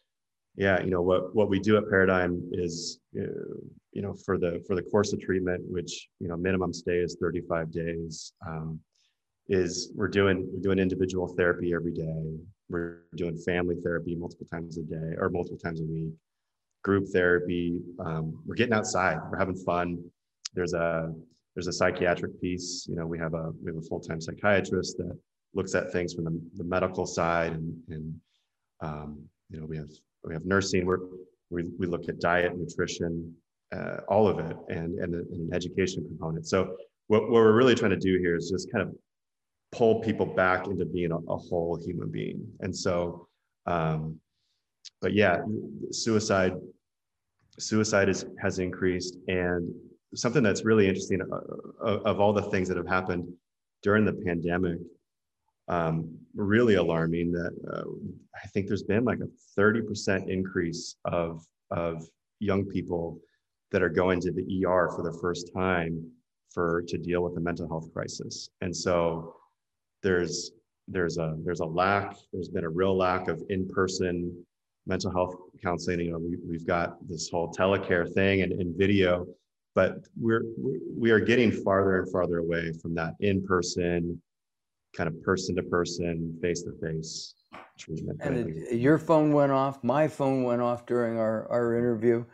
yeah 0.59 0.83
you 0.83 0.91
know 0.91 1.00
what 1.00 1.35
what 1.35 1.49
we 1.49 1.59
do 1.59 1.77
at 1.79 1.88
paradigm 1.88 2.43
is 2.53 3.00
uh, 3.19 3.23
you 3.93 4.03
know 4.03 4.15
for 4.27 4.37
the 4.38 4.62
for 4.67 4.75
the 4.77 4.83
course 4.83 5.12
of 5.12 5.21
treatment 5.21 5.62
which 5.67 6.09
you 6.21 6.29
know 6.29 6.37
minimum 6.37 6.73
stay 6.73 6.99
is 6.99 7.17
35 7.21 7.73
days 7.73 8.33
um, 8.47 8.79
is 9.49 9.91
we're 9.95 10.09
doing 10.09 10.47
we're 10.53 10.61
doing 10.61 10.79
individual 10.79 11.27
therapy 11.27 11.73
every 11.75 11.93
day. 11.93 12.37
We're 12.69 13.03
doing 13.17 13.38
family 13.38 13.77
therapy 13.83 14.15
multiple 14.15 14.47
times 14.47 14.77
a 14.77 14.83
day 14.83 15.15
or 15.19 15.31
multiple 15.31 15.59
times 15.59 15.81
a 15.81 15.85
week. 15.85 16.12
Group 16.85 17.09
therapy 17.12 17.81
um, 17.99 18.43
we're 18.47 18.55
getting 18.55 18.75
outside. 18.75 19.19
We're 19.31 19.38
having 19.38 19.57
fun. 19.57 20.05
There's 20.55 20.75
a 20.75 21.12
there's 21.55 21.67
a 21.67 21.73
psychiatric 21.73 22.41
piece. 22.41 22.87
You 22.88 22.97
know 22.97 23.07
we 23.07 23.19
have 23.19 23.35
a 23.35 23.50
we 23.62 23.71
have 23.73 23.83
a 23.83 23.87
full-time 23.87 24.21
psychiatrist 24.21 24.99
that 24.99 25.19
looks 25.55 25.75
at 25.75 25.91
things 25.93 26.15
from 26.15 26.25
the, 26.25 26.41
the 26.57 26.65
medical 26.65 27.07
side 27.07 27.53
and, 27.53 27.75
and 27.88 28.15
um, 28.81 29.19
you 29.50 29.59
know 29.59 29.67
we 29.67 29.79
have 29.79 29.88
we 30.28 30.35
have 30.35 30.44
nursing 30.44 30.87
we 31.50 31.64
we, 31.78 31.87
look 31.87 32.08
at 32.08 32.20
diet 32.20 32.56
nutrition 32.56 33.35
uh, 33.75 33.99
all 34.08 34.26
of 34.26 34.38
it 34.38 34.56
and, 34.68 34.99
and, 34.99 35.14
an 35.14 35.50
education 35.52 36.04
component 36.04 36.47
so 36.47 36.76
what, 37.08 37.23
what 37.23 37.32
we're 37.32 37.52
really 37.52 37.75
trying 37.75 37.90
to 37.90 37.97
do 37.99 38.18
here 38.18 38.37
is 38.37 38.50
just 38.50 38.70
kind 38.70 38.87
of 38.87 38.94
pull 39.73 40.00
people 40.00 40.26
back 40.26 40.66
into 40.66 40.85
being 40.85 41.12
a, 41.12 41.16
a 41.16 41.37
whole 41.37 41.78
human 41.85 42.11
being. 42.11 42.47
And 42.61 42.75
so, 42.75 43.26
um, 43.66 44.18
but 45.00 45.12
yeah, 45.12 45.38
suicide, 45.90 46.54
suicide 47.58 48.08
is, 48.08 48.25
has 48.40 48.58
increased. 48.58 49.16
And 49.26 49.73
something 50.14 50.42
that's 50.42 50.64
really 50.64 50.87
interesting 50.87 51.20
uh, 51.20 51.85
of 51.85 52.20
all 52.20 52.32
the 52.32 52.42
things 52.42 52.68
that 52.68 52.76
have 52.76 52.88
happened 52.88 53.28
during 53.82 54.04
the 54.04 54.12
pandemic, 54.12 54.78
um, 55.69 56.17
really 56.35 56.75
alarming 56.75 57.33
that 57.33 57.53
uh, 57.73 57.85
I 58.43 58.47
think 58.49 58.67
there's 58.67 58.85
been 58.85 59.05
like 59.05 59.21
a 59.21 59.61
30% 59.61 60.29
increase 60.29 60.97
of, 61.05 61.45
of 61.71 62.07
young 62.41 62.65
people 62.65 63.21
that 63.71 63.83
are 63.83 63.91
going 63.91 64.21
to 64.21 64.33
the 64.33 64.65
ER 64.65 64.91
for 64.95 65.03
the 65.03 65.19
first 65.21 65.51
time 65.55 66.11
for 66.53 66.83
to 66.89 66.97
deal 66.97 67.23
with 67.23 67.37
a 67.37 67.41
mental 67.41 67.69
health 67.69 67.93
crisis. 67.93 68.49
And 68.63 68.75
so 68.75 69.35
there's 70.03 70.53
there's 70.89 71.19
a 71.19 71.37
there's 71.45 71.61
a 71.61 71.67
lack 71.67 72.17
there's 72.33 72.49
been 72.49 72.65
a 72.65 72.69
real 72.69 72.97
lack 72.97 73.29
of 73.29 73.43
in-person 73.51 74.35
mental 74.87 75.11
health 75.11 75.35
counseling 75.63 76.01
you 76.01 76.13
know 76.13 76.19
we, 76.19 76.37
we've 76.49 76.67
got 76.67 76.97
this 77.07 77.29
whole 77.29 77.53
telecare 77.53 78.11
thing 78.15 78.43
and, 78.43 78.53
and 78.53 78.77
video 78.77 79.27
but 79.75 79.99
we're 80.19 80.45
we 80.97 81.11
are 81.11 81.21
getting 81.21 81.53
farther 81.53 82.01
and 82.01 82.11
farther 82.11 82.39
away 82.39 82.73
from 82.81 82.95
that 82.95 83.15
in-person 83.21 84.21
kind 84.97 85.09
of 85.09 85.23
person 85.23 85.54
to 85.57 85.62
person 85.62 86.38
face 86.42 86.62
to 86.62 86.73
face 86.83 87.35
treatment 87.78 88.18
and 88.23 88.37
it, 88.37 88.76
your 88.78 88.99
phone 88.99 89.33
went 89.33 89.52
off 89.52 89.83
my 89.85 90.09
phone 90.09 90.42
went 90.42 90.61
off 90.61 90.87
during 90.87 91.18
our 91.18 91.49
our 91.50 91.76
interview 91.76 92.25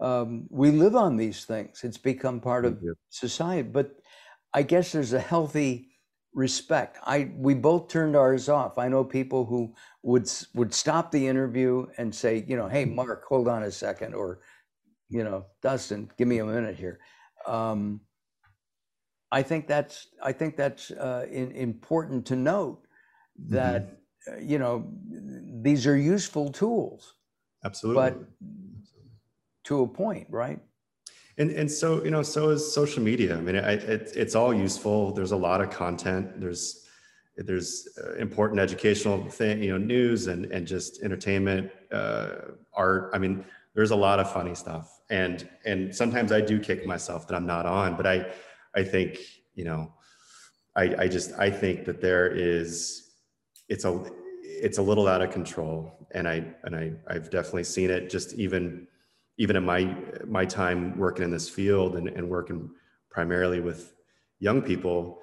um, 0.00 0.46
we 0.50 0.70
live 0.70 0.96
on 0.96 1.16
these 1.16 1.44
things 1.44 1.82
it's 1.84 1.98
become 1.98 2.40
part 2.40 2.64
of 2.64 2.78
society 3.10 3.62
but 3.62 3.96
i 4.52 4.62
guess 4.62 4.92
there's 4.92 5.12
a 5.12 5.20
healthy 5.20 5.88
respect. 6.34 6.98
I 7.04 7.30
we 7.36 7.54
both 7.54 7.88
turned 7.88 8.16
ours 8.16 8.48
off. 8.48 8.76
I 8.76 8.88
know 8.88 9.04
people 9.04 9.46
who 9.46 9.74
would 10.02 10.30
would 10.54 10.74
stop 10.74 11.10
the 11.10 11.26
interview 11.26 11.86
and 11.96 12.14
say, 12.14 12.44
you 12.46 12.56
know, 12.56 12.68
hey, 12.68 12.84
Mark, 12.84 13.24
hold 13.26 13.48
on 13.48 13.62
a 13.62 13.70
second, 13.70 14.14
or 14.14 14.40
you 15.08 15.24
know, 15.24 15.46
Dustin, 15.62 16.10
give 16.18 16.28
me 16.28 16.38
a 16.38 16.44
minute 16.44 16.76
here. 16.76 16.98
Um, 17.46 18.00
I 19.32 19.42
think 19.42 19.66
that's 19.66 20.08
I 20.22 20.32
think 20.32 20.56
that's 20.56 20.90
uh, 20.90 21.26
in, 21.30 21.50
important 21.52 22.26
to 22.26 22.36
note 22.36 22.86
that 23.48 23.82
mm-hmm. 23.82 24.34
uh, 24.34 24.40
you 24.40 24.58
know 24.58 24.86
these 25.62 25.86
are 25.86 25.96
useful 25.96 26.50
tools. 26.50 27.14
Absolutely. 27.64 28.02
But 28.02 28.18
to 29.64 29.82
a 29.82 29.88
point, 29.88 30.26
right? 30.30 30.60
And 31.38 31.50
and 31.50 31.70
so 31.70 32.04
you 32.04 32.10
know, 32.10 32.22
so 32.22 32.50
is 32.50 32.72
social 32.72 33.02
media. 33.02 33.36
I 33.36 33.40
mean, 33.40 33.56
it, 33.56 33.82
it, 33.84 34.12
it's 34.14 34.34
all 34.34 34.54
useful. 34.54 35.12
There's 35.12 35.32
a 35.32 35.36
lot 35.36 35.60
of 35.60 35.70
content. 35.70 36.40
There's 36.40 36.86
there's 37.36 37.88
uh, 38.02 38.14
important 38.14 38.60
educational 38.60 39.28
thing, 39.28 39.62
you 39.62 39.72
know, 39.72 39.78
news 39.78 40.28
and 40.28 40.46
and 40.46 40.66
just 40.66 41.02
entertainment, 41.02 41.72
uh, 41.90 42.28
art. 42.72 43.10
I 43.12 43.18
mean, 43.18 43.44
there's 43.74 43.90
a 43.90 43.96
lot 43.96 44.20
of 44.20 44.30
funny 44.30 44.54
stuff. 44.54 45.00
And 45.10 45.48
and 45.64 45.94
sometimes 45.94 46.30
I 46.30 46.40
do 46.40 46.60
kick 46.60 46.86
myself 46.86 47.26
that 47.28 47.34
I'm 47.34 47.46
not 47.46 47.66
on, 47.66 47.96
but 47.96 48.06
I 48.06 48.32
I 48.74 48.82
think 48.82 49.18
you 49.54 49.64
know, 49.64 49.92
I 50.76 50.94
I 50.98 51.08
just 51.08 51.32
I 51.38 51.50
think 51.50 51.84
that 51.84 52.00
there 52.00 52.28
is 52.30 53.12
it's 53.68 53.84
a 53.84 54.04
it's 54.42 54.78
a 54.78 54.82
little 54.82 55.08
out 55.08 55.22
of 55.22 55.30
control, 55.30 56.08
and 56.12 56.28
I 56.28 56.44
and 56.64 56.76
I 56.76 56.92
I've 57.08 57.30
definitely 57.30 57.64
seen 57.64 57.90
it 57.90 58.10
just 58.10 58.34
even 58.34 58.86
even 59.38 59.56
in 59.56 59.64
my 59.64 59.96
my 60.26 60.44
time 60.44 60.96
working 60.98 61.24
in 61.24 61.30
this 61.30 61.48
field 61.48 61.96
and, 61.96 62.08
and 62.08 62.28
working 62.28 62.70
primarily 63.10 63.60
with 63.60 63.94
young 64.40 64.60
people, 64.60 65.18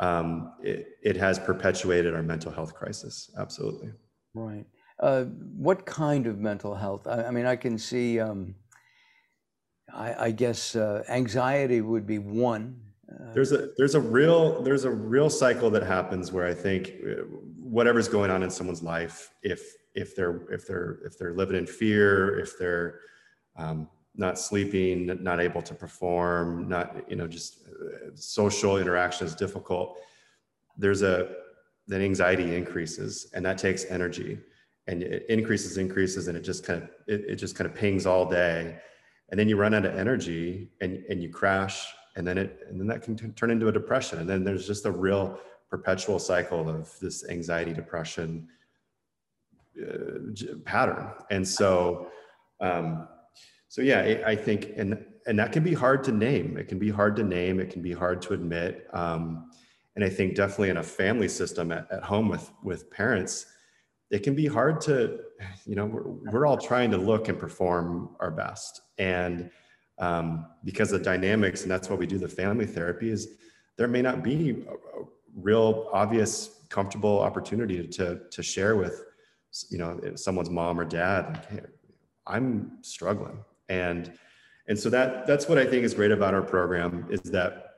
um, 0.00 0.52
it, 0.62 0.88
it 1.02 1.16
has 1.16 1.38
perpetuated 1.38 2.14
our 2.14 2.22
mental 2.22 2.52
health 2.52 2.74
crisis. 2.74 3.30
Absolutely. 3.38 3.92
Right. 4.34 4.66
Uh, 4.98 5.24
what 5.24 5.86
kind 5.86 6.26
of 6.26 6.38
mental 6.38 6.74
health? 6.74 7.06
I, 7.06 7.24
I 7.24 7.30
mean, 7.30 7.46
I 7.46 7.56
can 7.56 7.78
see. 7.78 8.18
Um, 8.20 8.54
I, 9.94 10.26
I, 10.26 10.30
guess 10.30 10.74
uh, 10.74 11.04
anxiety 11.08 11.80
would 11.80 12.06
be 12.06 12.18
one. 12.18 12.80
There's 13.34 13.52
a 13.52 13.68
there's 13.76 13.94
a 13.94 14.00
real 14.00 14.62
there's 14.62 14.84
a 14.84 14.90
real 14.90 15.30
cycle 15.30 15.70
that 15.70 15.82
happens 15.82 16.32
where 16.32 16.46
I 16.46 16.54
think 16.54 16.94
uh, 17.04 17.22
whatever's 17.58 18.08
going 18.08 18.30
on 18.30 18.42
in 18.42 18.50
someone's 18.50 18.82
life, 18.82 19.30
if 19.42 19.62
if 19.94 20.16
they're 20.16 20.52
if 20.52 20.66
they're 20.66 20.98
if 21.04 21.16
they're 21.18 21.34
living 21.34 21.56
in 21.56 21.66
fear, 21.66 22.38
if 22.38 22.58
they're 22.58 23.00
um, 23.56 23.88
not 24.16 24.38
sleeping, 24.38 25.18
not 25.22 25.40
able 25.40 25.62
to 25.62 25.74
perform, 25.74 26.68
not, 26.68 27.08
you 27.08 27.16
know, 27.16 27.26
just 27.26 27.66
uh, 27.66 28.10
social 28.14 28.78
interaction 28.78 29.26
is 29.26 29.34
difficult. 29.34 29.98
There's 30.76 31.02
a, 31.02 31.34
then 31.86 32.00
anxiety 32.00 32.56
increases 32.56 33.30
and 33.34 33.44
that 33.44 33.58
takes 33.58 33.84
energy 33.84 34.38
and 34.86 35.02
it 35.02 35.26
increases, 35.28 35.78
increases, 35.78 36.28
and 36.28 36.36
it 36.36 36.42
just 36.42 36.64
kind 36.64 36.82
of, 36.82 36.88
it, 37.06 37.24
it 37.28 37.36
just 37.36 37.56
kind 37.56 37.68
of 37.68 37.76
pings 37.76 38.06
all 38.06 38.24
day. 38.24 38.78
And 39.30 39.38
then 39.38 39.48
you 39.48 39.56
run 39.56 39.74
out 39.74 39.84
of 39.84 39.96
energy 39.96 40.70
and, 40.80 41.04
and 41.10 41.22
you 41.22 41.28
crash 41.28 41.86
and 42.16 42.26
then 42.26 42.38
it, 42.38 42.60
and 42.68 42.80
then 42.80 42.86
that 42.88 43.02
can 43.02 43.16
t- 43.16 43.28
turn 43.28 43.50
into 43.50 43.68
a 43.68 43.72
depression. 43.72 44.18
And 44.18 44.28
then 44.28 44.42
there's 44.42 44.66
just 44.66 44.86
a 44.86 44.90
real 44.90 45.38
perpetual 45.70 46.18
cycle 46.18 46.68
of 46.68 46.98
this 47.00 47.28
anxiety, 47.28 47.72
depression 47.72 48.48
uh, 49.80 50.54
pattern. 50.64 51.10
And 51.30 51.46
so, 51.46 52.08
um, 52.60 53.08
so 53.68 53.82
yeah, 53.82 54.00
I, 54.00 54.30
I, 54.30 54.36
think, 54.36 54.72
and 54.76 55.04
and 55.26 55.38
that 55.38 55.52
can 55.52 55.62
be 55.62 55.74
hard 55.74 56.02
to 56.04 56.12
name. 56.12 56.56
It 56.56 56.68
can 56.68 56.78
be 56.78 56.90
hard 56.90 57.16
to 57.16 57.22
name. 57.22 57.60
It 57.60 57.70
can 57.70 57.82
be 57.82 57.92
hard 57.92 58.22
to 58.22 58.32
admit. 58.32 58.86
Um, 58.92 59.50
and 59.96 60.04
I 60.04 60.08
think 60.08 60.34
definitely 60.34 60.70
in 60.70 60.78
a 60.78 60.82
family 60.82 61.28
system 61.28 61.72
at, 61.72 61.90
at 61.90 62.02
home 62.02 62.28
with 62.28 62.50
with 62.62 62.90
parents, 62.90 63.46
it 64.10 64.22
can 64.22 64.34
be 64.34 64.46
hard 64.46 64.80
to, 64.82 65.18
you 65.66 65.74
know, 65.74 65.84
we're, 65.84 66.08
we're 66.32 66.46
all 66.46 66.56
trying 66.56 66.90
to 66.92 66.96
look 66.96 67.28
and 67.28 67.38
perform 67.38 68.16
our 68.20 68.30
best, 68.30 68.80
and 68.98 69.50
um, 69.98 70.46
because 70.64 70.90
the 70.90 70.98
dynamics, 70.98 71.62
and 71.62 71.70
that's 71.70 71.88
why 71.88 71.96
we 71.96 72.06
do 72.06 72.18
the 72.18 72.28
family 72.28 72.66
therapy 72.66 73.10
is 73.10 73.36
there 73.76 73.88
may 73.88 74.02
not 74.02 74.22
be 74.22 74.64
a, 74.68 74.72
a 74.72 75.04
real 75.34 75.88
obvious 75.92 76.50
comfortable 76.68 77.20
opportunity 77.20 77.86
to 77.86 78.20
to 78.30 78.42
share 78.42 78.76
with 78.76 79.04
you 79.70 79.78
know 79.78 79.98
someone's 80.16 80.50
mom 80.50 80.78
or 80.80 80.84
dad 80.84 81.34
like, 81.34 81.50
hey, 81.50 81.60
i'm 82.26 82.78
struggling. 82.82 83.38
And 83.68 84.12
and 84.68 84.78
so 84.78 84.90
that 84.90 85.26
that's 85.26 85.48
what 85.48 85.58
i 85.58 85.64
think 85.64 85.84
is 85.84 85.94
great 85.94 86.10
about 86.10 86.34
our 86.34 86.42
program 86.42 87.06
is 87.10 87.20
that 87.22 87.70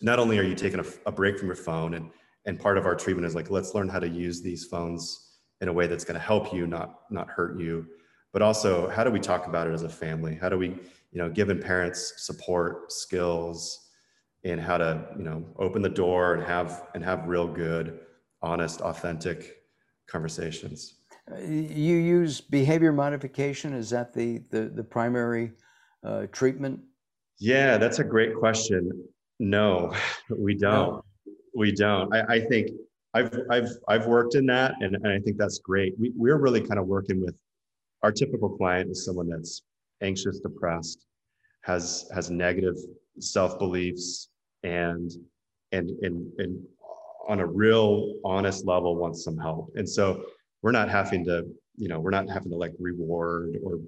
not 0.00 0.18
only 0.18 0.38
are 0.38 0.42
you 0.42 0.54
taking 0.54 0.80
a, 0.80 0.84
a 1.06 1.12
break 1.12 1.38
from 1.38 1.48
your 1.48 1.56
phone 1.56 1.94
and 1.94 2.10
and 2.46 2.58
part 2.58 2.76
of 2.76 2.86
our 2.86 2.94
treatment 2.94 3.26
is 3.26 3.34
like 3.34 3.50
let's 3.50 3.74
learn 3.74 3.88
how 3.88 3.98
to 3.98 4.08
use 4.08 4.42
these 4.42 4.64
phones 4.64 5.38
in 5.60 5.68
a 5.68 5.72
way 5.72 5.86
that's 5.86 6.04
going 6.04 6.18
to 6.18 6.24
help 6.24 6.52
you 6.52 6.66
not 6.66 7.00
not 7.10 7.28
hurt 7.28 7.58
you 7.58 7.86
but 8.34 8.42
also 8.42 8.90
how 8.90 9.04
do 9.04 9.10
we 9.12 9.20
talk 9.20 9.46
about 9.46 9.68
it 9.68 9.72
as 9.72 9.84
a 9.84 9.88
family? 9.88 10.34
How 10.34 10.48
do 10.48 10.58
we 10.58 10.76
you 11.14 11.22
know 11.22 11.30
giving 11.30 11.58
parents 11.58 12.12
support 12.18 12.92
skills 12.92 13.88
and 14.44 14.60
how 14.60 14.76
to 14.76 15.06
you 15.16 15.24
know 15.24 15.42
open 15.58 15.80
the 15.80 15.88
door 15.88 16.34
and 16.34 16.42
have 16.44 16.88
and 16.94 17.02
have 17.02 17.26
real 17.26 17.48
good 17.48 18.00
honest 18.42 18.82
authentic 18.82 19.62
conversations 20.06 20.98
you 21.40 21.96
use 21.96 22.40
behavior 22.40 22.92
modification. 22.92 23.72
Is 23.72 23.90
that 23.90 24.12
the 24.12 24.42
the, 24.50 24.66
the 24.66 24.84
primary 24.84 25.52
uh, 26.04 26.26
treatment? 26.32 26.80
Yeah, 27.38 27.78
that's 27.78 27.98
a 27.98 28.04
great 28.04 28.36
question. 28.36 28.90
No, 29.40 29.94
we 30.30 30.54
don't. 30.54 30.72
No. 30.72 31.04
We 31.56 31.72
don't. 31.72 32.12
I, 32.14 32.34
I 32.34 32.40
think 32.40 32.70
I've 33.14 33.32
I've 33.50 33.70
I've 33.88 34.06
worked 34.06 34.34
in 34.34 34.46
that, 34.46 34.74
and, 34.80 34.96
and 34.96 35.08
I 35.08 35.18
think 35.20 35.38
that's 35.38 35.58
great. 35.58 35.94
We 35.98 36.12
we're 36.16 36.38
really 36.38 36.60
kind 36.60 36.78
of 36.78 36.86
working 36.86 37.20
with 37.20 37.36
our 38.02 38.12
typical 38.12 38.50
client 38.50 38.90
is 38.90 39.04
someone 39.04 39.28
that's 39.28 39.62
anxious, 40.04 40.40
depressed, 40.40 41.06
has 41.62 42.08
has 42.14 42.30
negative 42.30 42.76
self 43.18 43.58
beliefs, 43.58 44.28
and 44.62 45.10
and 45.72 45.90
and 46.02 46.30
and 46.38 46.62
on 47.28 47.40
a 47.40 47.46
real 47.46 48.14
honest 48.24 48.66
level 48.66 48.96
wants 48.96 49.24
some 49.24 49.38
help. 49.38 49.72
And 49.76 49.88
so 49.88 50.24
we're 50.62 50.72
not 50.72 50.90
having 50.90 51.24
to, 51.24 51.46
you 51.76 51.88
know, 51.88 51.98
we're 52.00 52.10
not 52.10 52.28
having 52.28 52.50
to 52.50 52.56
like 52.56 52.72
reward 52.78 53.58
or 53.64 53.80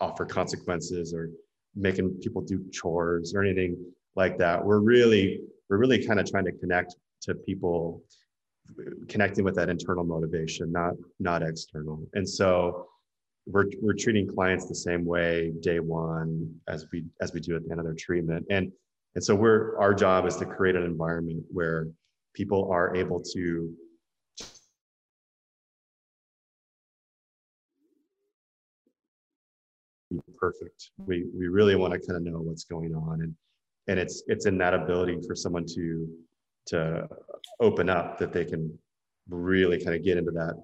offer 0.00 0.24
consequences 0.24 1.12
or 1.12 1.30
making 1.74 2.10
people 2.22 2.42
do 2.42 2.64
chores 2.70 3.34
or 3.34 3.42
anything 3.42 3.76
like 4.14 4.38
that. 4.38 4.64
We're 4.64 4.80
really 4.80 5.40
we're 5.68 5.78
really 5.78 6.04
kind 6.04 6.20
of 6.20 6.30
trying 6.30 6.44
to 6.44 6.52
connect 6.52 6.96
to 7.22 7.34
people 7.34 8.02
connecting 9.08 9.44
with 9.44 9.54
that 9.56 9.68
internal 9.68 10.04
motivation, 10.04 10.72
not 10.72 10.94
not 11.20 11.42
external. 11.42 12.06
And 12.14 12.28
so 12.28 12.88
we're 13.46 13.66
we're 13.80 13.94
treating 13.94 14.26
clients 14.26 14.66
the 14.66 14.74
same 14.74 15.04
way 15.04 15.52
day 15.60 15.78
one 15.78 16.52
as 16.68 16.86
we 16.92 17.04
as 17.20 17.32
we 17.32 17.40
do 17.40 17.56
at 17.56 17.64
the 17.64 17.70
end 17.70 17.80
of 17.80 17.86
their 17.86 17.94
treatment. 17.94 18.44
And 18.50 18.72
and 19.14 19.24
so 19.24 19.34
we're 19.34 19.78
our 19.78 19.94
job 19.94 20.26
is 20.26 20.36
to 20.36 20.46
create 20.46 20.76
an 20.76 20.82
environment 20.82 21.44
where 21.50 21.88
people 22.34 22.70
are 22.72 22.94
able 22.96 23.22
to 23.34 23.72
be 30.10 30.20
perfect. 30.36 30.90
We 30.98 31.26
we 31.32 31.48
really 31.48 31.76
want 31.76 31.92
to 31.92 32.00
kind 32.00 32.16
of 32.16 32.22
know 32.22 32.40
what's 32.40 32.64
going 32.64 32.94
on 32.94 33.22
and 33.22 33.34
and 33.88 33.98
it's 34.00 34.24
it's 34.26 34.46
in 34.46 34.58
that 34.58 34.74
ability 34.74 35.20
for 35.26 35.34
someone 35.34 35.66
to 35.66 36.08
to 36.66 37.08
open 37.60 37.88
up 37.88 38.18
that 38.18 38.32
they 38.32 38.44
can 38.44 38.76
really 39.28 39.82
kind 39.82 39.96
of 39.96 40.04
get 40.04 40.18
into 40.18 40.32
that 40.32 40.54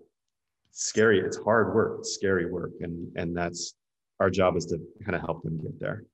scary 0.73 1.21
it's 1.21 1.37
hard 1.37 1.75
work 1.75 1.99
it's 2.01 2.15
scary 2.15 2.51
work 2.51 2.73
and 2.81 3.07
and 3.17 3.37
that's 3.37 3.75
our 4.21 4.31
job 4.31 4.57
is 4.57 4.67
to 4.67 4.79
kind 5.05 5.15
of 5.15 5.21
help 5.21 5.43
them 5.43 5.61
get 5.63 5.79
there 5.79 6.05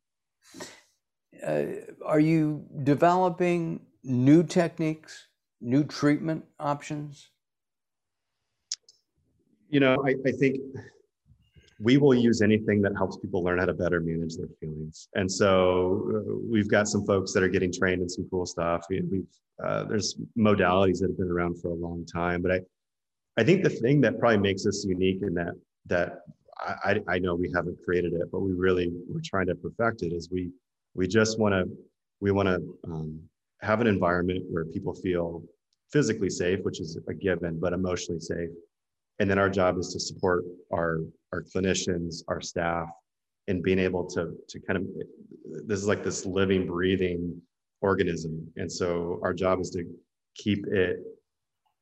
uh, 1.47 1.65
are 2.05 2.21
you 2.21 2.65
developing 2.83 3.81
new 4.03 4.43
techniques 4.43 5.29
new 5.61 5.85
treatment 5.85 6.45
options 6.59 7.31
you 9.71 9.81
know 9.81 9.97
i, 10.05 10.15
I 10.27 10.33
think 10.33 10.61
we 11.81 11.97
will 11.97 12.15
use 12.15 12.43
anything 12.43 12.83
that 12.83 12.97
helps 12.97 13.17
people 13.19 13.43
learn 13.45 13.59
how 13.59 13.67
to 13.67 13.73
better 13.73 14.01
manage 14.01 14.37
their 14.37 14.49
feelings. 14.61 15.09
And 15.15 15.31
so 15.31 16.11
uh, 16.13 16.35
we've 16.51 16.69
got 16.69 16.89
some 16.89 17.07
folks 17.07 17.33
that 17.33 17.43
are 17.43 17.49
getting 17.49 17.73
trained 17.73 18.03
in 18.03 18.09
some 18.09 18.27
cool 18.31 18.47
stuff. 18.47 18.85
We, 18.91 18.97
have 18.97 19.07
uh, 19.65 19.85
there's 19.85 20.17
modalities 20.37 20.99
that 20.99 21.11
have 21.11 21.19
been 21.19 21.31
around 21.31 21.61
for 21.61 21.69
a 21.69 21.75
long 21.75 22.05
time, 22.05 22.43
but 22.43 22.51
I 22.51 22.61
I 23.39 23.45
think 23.45 23.63
the 23.63 23.71
thing 23.71 24.01
that 24.01 24.19
probably 24.19 24.39
makes 24.39 24.67
us 24.67 24.85
unique 24.85 25.23
in 25.23 25.33
that 25.35 25.55
that 25.87 26.23
I, 26.61 27.01
I 27.07 27.19
know 27.21 27.37
we 27.37 27.53
haven't 27.55 27.79
created 27.85 28.13
it, 28.13 28.33
but 28.33 28.41
we 28.41 28.53
really 28.53 28.91
we're 29.09 29.21
trying 29.25 29.47
to 29.47 29.55
perfect 29.55 30.03
it 30.03 30.13
is 30.13 30.29
we 30.31 30.51
we 30.95 31.07
just 31.07 31.39
want 31.39 31.55
to 31.55 31.65
we 32.21 32.33
want 32.33 32.49
to 32.49 32.91
um, 32.91 33.21
have 33.61 33.81
an 33.81 33.87
environment 33.87 34.45
where 34.51 34.65
people 34.65 34.93
feel 34.93 35.45
physically 35.93 36.29
safe, 36.29 36.59
which 36.65 36.81
is 36.81 36.99
a 37.09 37.15
given, 37.15 37.61
but 37.61 37.73
emotionally 37.73 38.21
safe. 38.21 38.51
And 39.21 39.31
then 39.31 39.39
our 39.39 39.49
job 39.49 39.79
is 39.79 39.93
to 39.93 40.01
support 40.01 40.45
our 40.73 40.99
our 41.33 41.45
clinicians 41.45 42.25
our 42.27 42.41
staff 42.41 42.89
in 43.47 43.63
being 43.63 43.79
able 43.79 44.05
to 44.11 44.35
to 44.49 44.61
kind 44.67 44.79
of 44.79 44.85
this 45.69 45.79
is 45.79 45.87
like 45.87 46.03
this 46.03 46.27
living 46.27 46.67
breathing 46.67 47.41
organism. 47.83 48.51
And 48.57 48.71
so 48.71 49.21
our 49.23 49.33
job 49.33 49.61
is 49.61 49.71
to 49.71 49.85
keep 50.35 50.67
it 50.67 50.99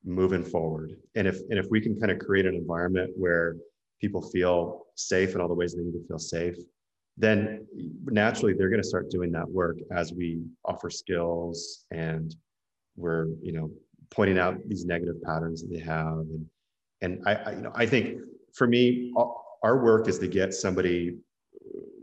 moving 0.07 0.43
forward 0.43 0.95
and 1.15 1.27
if 1.27 1.39
and 1.49 1.59
if 1.59 1.67
we 1.69 1.81
can 1.81 1.99
kind 1.99 2.11
of 2.11 2.19
create 2.19 2.45
an 2.45 2.55
environment 2.55 3.11
where 3.17 3.55
people 3.99 4.21
feel 4.21 4.85
safe 4.95 5.35
in 5.35 5.41
all 5.41 5.47
the 5.47 5.53
ways 5.53 5.75
they 5.75 5.83
need 5.83 5.93
to 5.93 6.07
feel 6.07 6.19
safe 6.19 6.55
then 7.17 7.65
naturally 8.05 8.53
they're 8.53 8.69
going 8.69 8.81
to 8.81 8.87
start 8.87 9.09
doing 9.09 9.31
that 9.31 9.47
work 9.49 9.77
as 9.91 10.13
we 10.13 10.41
offer 10.65 10.89
skills 10.89 11.85
and 11.91 12.35
we're 12.95 13.27
you 13.41 13.51
know 13.51 13.69
pointing 14.09 14.39
out 14.39 14.55
these 14.69 14.85
negative 14.85 15.21
patterns 15.23 15.61
that 15.61 15.69
they 15.69 15.79
have 15.79 16.19
and 16.19 16.45
and 17.01 17.21
I, 17.25 17.35
I, 17.35 17.51
you 17.51 17.61
know, 17.61 17.71
I 17.75 17.85
think 17.85 18.19
for 18.53 18.67
me, 18.67 19.13
our 19.63 19.83
work 19.83 20.07
is 20.07 20.19
to 20.19 20.27
get 20.27 20.53
somebody 20.53 21.17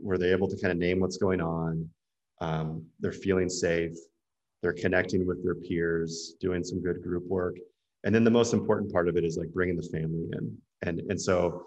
where 0.00 0.18
they're 0.18 0.32
able 0.32 0.48
to 0.48 0.56
kind 0.56 0.72
of 0.72 0.78
name 0.78 1.00
what's 1.00 1.16
going 1.16 1.40
on. 1.40 1.88
Um, 2.40 2.84
they're 3.00 3.12
feeling 3.12 3.48
safe. 3.48 3.96
They're 4.62 4.72
connecting 4.72 5.26
with 5.26 5.42
their 5.42 5.54
peers, 5.54 6.34
doing 6.40 6.62
some 6.62 6.80
good 6.80 7.02
group 7.02 7.26
work. 7.26 7.56
And 8.04 8.14
then 8.14 8.22
the 8.22 8.30
most 8.30 8.52
important 8.52 8.92
part 8.92 9.08
of 9.08 9.16
it 9.16 9.24
is 9.24 9.36
like 9.36 9.52
bringing 9.52 9.76
the 9.76 9.88
family 9.88 10.28
in. 10.32 10.56
And, 10.82 11.00
and 11.08 11.20
so 11.20 11.64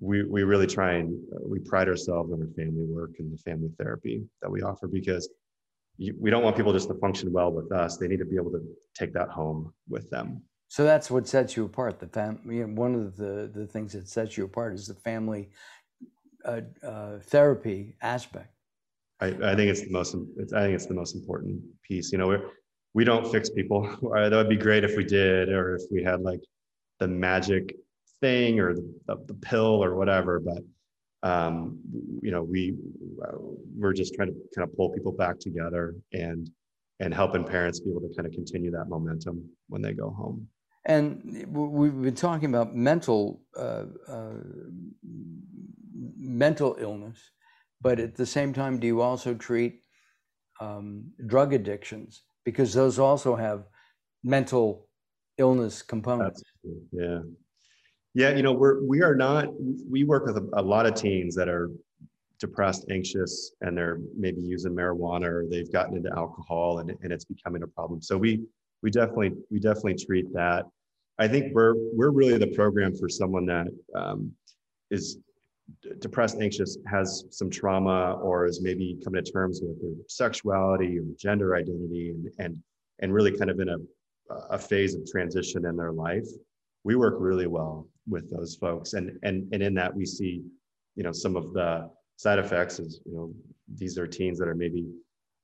we, 0.00 0.22
we 0.22 0.44
really 0.44 0.66
try 0.66 0.94
and 0.94 1.20
we 1.44 1.58
pride 1.58 1.88
ourselves 1.88 2.32
on 2.32 2.40
our 2.40 2.48
family 2.56 2.86
work 2.88 3.10
and 3.18 3.32
the 3.32 3.38
family 3.38 3.70
therapy 3.78 4.24
that 4.40 4.50
we 4.50 4.62
offer 4.62 4.86
because 4.86 5.28
you, 5.98 6.14
we 6.18 6.30
don't 6.30 6.42
want 6.42 6.56
people 6.56 6.72
just 6.72 6.88
to 6.88 6.94
function 6.94 7.32
well 7.32 7.52
with 7.52 7.70
us. 7.72 7.98
They 7.98 8.08
need 8.08 8.20
to 8.20 8.24
be 8.24 8.36
able 8.36 8.52
to 8.52 8.62
take 8.94 9.12
that 9.14 9.28
home 9.28 9.74
with 9.88 10.08
them. 10.10 10.42
So 10.68 10.84
that's 10.84 11.10
what 11.10 11.26
sets 11.26 11.56
you 11.56 11.64
apart. 11.64 11.98
The 11.98 12.06
family. 12.06 12.56
You 12.56 12.66
know, 12.68 12.80
one 12.80 12.94
of 12.94 13.16
the 13.16 13.50
the 13.52 13.66
things 13.66 13.92
that 13.94 14.08
sets 14.08 14.38
you 14.38 14.44
apart 14.44 14.74
is 14.74 14.86
the 14.86 14.94
family 14.94 15.50
uh, 16.44 16.60
uh, 16.82 17.18
therapy 17.18 17.96
aspect. 18.00 18.54
I, 19.20 19.26
I 19.26 19.56
think 19.56 19.68
it's 19.68 19.82
the 19.82 19.90
most. 19.90 20.16
It's, 20.36 20.52
I 20.52 20.62
think 20.62 20.76
it's 20.76 20.86
the 20.86 20.94
most 20.94 21.16
important 21.16 21.60
piece. 21.82 22.12
You 22.12 22.18
know, 22.18 22.28
we're, 22.28 22.50
we 22.94 23.04
don't 23.04 23.30
fix 23.30 23.50
people. 23.50 23.82
that 24.14 24.32
would 24.32 24.48
be 24.48 24.56
great 24.56 24.84
if 24.84 24.96
we 24.96 25.04
did, 25.04 25.48
or 25.48 25.76
if 25.76 25.82
we 25.90 26.02
had 26.02 26.20
like 26.22 26.40
the 26.98 27.08
magic 27.08 27.76
thing 28.20 28.60
or 28.60 28.74
the, 28.74 29.24
the, 29.26 29.34
pill 29.34 29.82
or 29.82 29.94
whatever. 29.94 30.40
But 30.40 30.62
um, 31.22 31.78
you 32.22 32.30
know, 32.30 32.42
we 32.42 32.74
we're 33.76 33.92
just 33.92 34.14
trying 34.14 34.28
to 34.28 34.34
kind 34.54 34.68
of 34.68 34.76
pull 34.76 34.90
people 34.90 35.12
back 35.12 35.38
together 35.38 35.94
and 36.12 36.50
and 36.98 37.14
helping 37.14 37.44
parents 37.44 37.80
be 37.80 37.90
able 37.90 38.02
to 38.02 38.14
kind 38.14 38.26
of 38.26 38.32
continue 38.32 38.70
that 38.72 38.86
momentum 38.88 39.48
when 39.68 39.80
they 39.80 39.92
go 39.92 40.10
home. 40.10 40.46
And 40.86 41.46
we've 41.50 42.02
been 42.02 42.14
talking 42.14 42.48
about 42.48 42.74
mental 42.74 43.42
uh, 43.56 43.84
uh, 44.08 44.32
mental 46.18 46.76
illness, 46.78 47.18
but 47.80 48.00
at 48.00 48.16
the 48.16 48.26
same 48.26 48.52
time, 48.52 48.78
do 48.78 48.86
you 48.86 49.00
also 49.00 49.34
treat 49.34 49.80
um, 50.60 51.10
drug 51.26 51.52
addictions 51.52 52.22
because 52.44 52.72
those 52.74 52.98
also 52.98 53.36
have 53.36 53.64
mental 54.22 54.88
illness 55.38 55.82
components? 55.82 56.42
Yeah, 56.92 57.20
yeah. 58.14 58.30
You 58.30 58.42
know, 58.42 58.52
we're 58.52 58.84
we 58.84 59.02
are 59.02 59.14
not. 59.14 59.48
We 59.88 60.04
work 60.04 60.26
with 60.26 60.36
a, 60.36 60.48
a 60.54 60.62
lot 60.62 60.86
of 60.86 60.94
teens 60.94 61.34
that 61.36 61.48
are 61.48 61.70
depressed, 62.38 62.86
anxious, 62.90 63.52
and 63.60 63.76
they're 63.76 63.98
maybe 64.16 64.40
using 64.40 64.72
marijuana 64.72 65.26
or 65.26 65.46
they've 65.48 65.70
gotten 65.70 65.96
into 65.96 66.10
alcohol 66.16 66.78
and, 66.78 66.90
and 67.02 67.12
it's 67.12 67.24
becoming 67.24 67.62
a 67.62 67.66
problem. 67.66 68.00
So 68.02 68.16
we 68.16 68.42
we 68.82 68.90
definitely 68.90 69.32
we 69.50 69.60
definitely 69.60 69.96
treat 70.04 70.32
that. 70.32 70.64
I 71.18 71.28
think 71.28 71.54
we're 71.54 71.74
we're 71.94 72.10
really 72.10 72.38
the 72.38 72.48
program 72.48 72.96
for 72.96 73.08
someone 73.08 73.46
that 73.46 73.68
um, 73.94 74.32
is 74.90 75.18
depressed, 76.00 76.38
anxious, 76.40 76.78
has 76.86 77.24
some 77.30 77.50
trauma, 77.50 78.14
or 78.22 78.46
is 78.46 78.62
maybe 78.62 78.98
coming 79.04 79.24
to 79.24 79.32
terms 79.32 79.60
with 79.62 79.80
their 79.80 80.04
sexuality 80.08 80.98
or 80.98 81.04
gender 81.18 81.56
identity, 81.56 82.10
and 82.10 82.28
and 82.38 82.56
and 83.00 83.12
really 83.12 83.36
kind 83.36 83.50
of 83.50 83.60
in 83.60 83.68
a 83.68 83.76
a 84.50 84.58
phase 84.58 84.94
of 84.94 85.04
transition 85.06 85.66
in 85.66 85.76
their 85.76 85.92
life. 85.92 86.26
We 86.84 86.96
work 86.96 87.16
really 87.18 87.46
well 87.46 87.88
with 88.08 88.30
those 88.30 88.56
folks, 88.56 88.94
and 88.94 89.18
and 89.22 89.52
and 89.52 89.62
in 89.62 89.74
that 89.74 89.94
we 89.94 90.06
see, 90.06 90.42
you 90.96 91.02
know, 91.02 91.12
some 91.12 91.36
of 91.36 91.52
the 91.52 91.90
side 92.16 92.38
effects 92.38 92.78
is 92.78 93.00
you 93.04 93.14
know 93.14 93.34
these 93.74 93.98
are 93.98 94.06
teens 94.06 94.38
that 94.38 94.48
are 94.48 94.54
maybe 94.54 94.86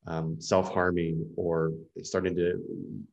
um, 0.06 0.40
self-harming 0.40 1.26
or 1.36 1.72
starting 2.02 2.34
to 2.36 2.62